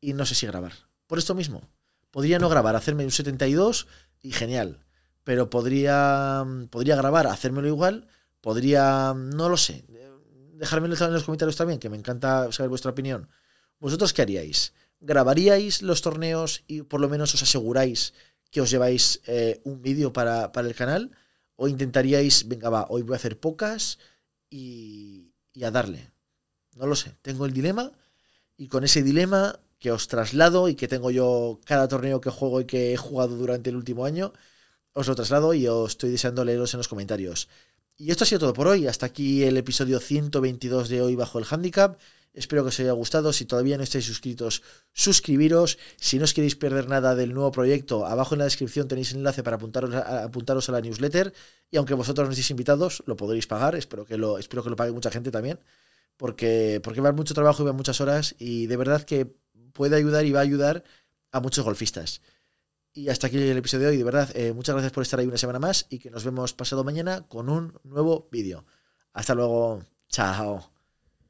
y 0.00 0.14
no 0.14 0.26
sé 0.26 0.34
si 0.34 0.46
grabar. 0.46 0.72
Por 1.06 1.18
esto 1.18 1.34
mismo. 1.34 1.62
Podría 2.10 2.38
no 2.38 2.48
grabar, 2.48 2.76
hacerme 2.76 3.04
un 3.04 3.10
72 3.10 3.86
y 4.20 4.32
genial. 4.32 4.80
Pero 5.24 5.48
podría, 5.48 6.44
podría 6.70 6.96
grabar, 6.96 7.26
hacérmelo 7.26 7.68
igual, 7.68 8.08
podría, 8.40 9.14
no 9.16 9.48
lo 9.48 9.56
sé, 9.56 9.84
dejármelo 10.54 10.94
en 10.94 11.12
los 11.12 11.24
comentarios 11.24 11.56
también, 11.56 11.78
que 11.78 11.88
me 11.88 11.96
encanta 11.96 12.50
saber 12.52 12.68
vuestra 12.68 12.90
opinión. 12.90 13.28
¿Vosotros 13.78 14.12
qué 14.12 14.22
haríais? 14.22 14.72
¿Grabaríais 15.04 15.82
los 15.82 16.00
torneos 16.00 16.62
y 16.68 16.82
por 16.82 17.00
lo 17.00 17.08
menos 17.08 17.34
os 17.34 17.42
aseguráis 17.42 18.14
que 18.52 18.60
os 18.60 18.70
lleváis 18.70 19.20
eh, 19.26 19.60
un 19.64 19.82
vídeo 19.82 20.12
para, 20.12 20.50
el 20.54 20.74
canal? 20.74 21.10
¿O 21.56 21.66
intentaríais, 21.66 22.46
venga, 22.46 22.70
va, 22.70 22.86
hoy 22.88 23.02
voy 23.02 23.14
a 23.14 23.16
hacer 23.16 23.38
pocas 23.38 23.98
y, 24.48 25.34
y 25.52 25.64
a 25.64 25.72
darle? 25.72 26.12
No 26.76 26.86
lo 26.86 26.94
sé, 26.94 27.16
tengo 27.20 27.46
el 27.46 27.52
dilema 27.52 27.92
y 28.56 28.68
con 28.68 28.84
ese 28.84 29.02
dilema 29.02 29.58
que 29.80 29.90
os 29.90 30.06
traslado 30.06 30.68
y 30.68 30.76
que 30.76 30.86
tengo 30.86 31.10
yo 31.10 31.58
cada 31.64 31.88
torneo 31.88 32.20
que 32.20 32.30
juego 32.30 32.60
y 32.60 32.66
que 32.66 32.92
he 32.92 32.96
jugado 32.96 33.36
durante 33.36 33.70
el 33.70 33.76
último 33.76 34.04
año, 34.04 34.32
os 34.92 35.08
lo 35.08 35.16
traslado 35.16 35.52
y 35.52 35.66
os 35.66 35.90
estoy 35.90 36.10
deseando 36.10 36.44
leeros 36.44 36.72
en 36.74 36.78
los 36.78 36.86
comentarios. 36.86 37.48
Y 37.96 38.10
esto 38.10 38.22
ha 38.24 38.26
sido 38.26 38.38
todo 38.38 38.52
por 38.52 38.68
hoy. 38.68 38.86
Hasta 38.86 39.06
aquí 39.06 39.42
el 39.42 39.56
episodio 39.56 39.98
122 39.98 40.88
de 40.88 41.02
hoy 41.02 41.16
bajo 41.16 41.38
el 41.38 41.46
handicap. 41.50 41.98
Espero 42.34 42.62
que 42.62 42.68
os 42.68 42.80
haya 42.80 42.92
gustado. 42.92 43.32
Si 43.32 43.44
todavía 43.44 43.76
no 43.76 43.82
estáis 43.82 44.06
suscritos, 44.06 44.62
suscribiros. 44.92 45.78
Si 45.96 46.18
no 46.18 46.24
os 46.24 46.32
queréis 46.32 46.56
perder 46.56 46.88
nada 46.88 47.14
del 47.14 47.34
nuevo 47.34 47.52
proyecto, 47.52 48.06
abajo 48.06 48.34
en 48.34 48.40
la 48.40 48.44
descripción 48.44 48.88
tenéis 48.88 49.12
el 49.12 49.18
enlace 49.18 49.42
para 49.42 49.56
apuntaros 49.56 50.68
a, 50.68 50.72
la 50.72 50.80
newsletter. 50.80 51.32
Y 51.70 51.76
aunque 51.76 51.94
vosotros 51.94 52.26
no 52.26 52.32
estéis 52.32 52.50
invitados, 52.50 53.02
lo 53.06 53.16
podréis 53.16 53.46
pagar. 53.46 53.74
Espero 53.74 54.06
que 54.06 54.16
lo, 54.16 54.38
espero 54.38 54.62
que 54.62 54.70
lo 54.70 54.76
pague 54.76 54.92
mucha 54.92 55.10
gente 55.10 55.30
también. 55.30 55.60
Porque, 56.16 56.80
porque 56.82 57.00
va 57.00 57.12
mucho 57.12 57.34
trabajo 57.34 57.62
y 57.62 57.66
va 57.66 57.72
muchas 57.72 58.00
horas. 58.00 58.34
Y 58.38 58.66
de 58.66 58.76
verdad 58.76 59.02
que 59.02 59.26
puede 59.72 59.96
ayudar 59.96 60.24
y 60.24 60.32
va 60.32 60.40
a 60.40 60.42
ayudar 60.42 60.84
a 61.32 61.40
muchos 61.40 61.64
golfistas. 61.64 62.22
Y 62.94 63.08
hasta 63.08 63.26
aquí 63.26 63.38
el 63.38 63.56
episodio 63.56 63.86
de 63.86 63.92
hoy. 63.92 63.96
De 63.98 64.04
verdad, 64.04 64.30
eh, 64.34 64.52
muchas 64.52 64.74
gracias 64.74 64.92
por 64.92 65.02
estar 65.02 65.20
ahí 65.20 65.26
una 65.26 65.38
semana 65.38 65.58
más 65.58 65.86
y 65.90 65.98
que 65.98 66.10
nos 66.10 66.24
vemos 66.24 66.52
pasado 66.54 66.84
mañana 66.84 67.26
con 67.28 67.48
un 67.48 67.78
nuevo 67.84 68.28
vídeo. 68.30 68.64
Hasta 69.12 69.34
luego. 69.34 69.82
Chao. 70.08 70.71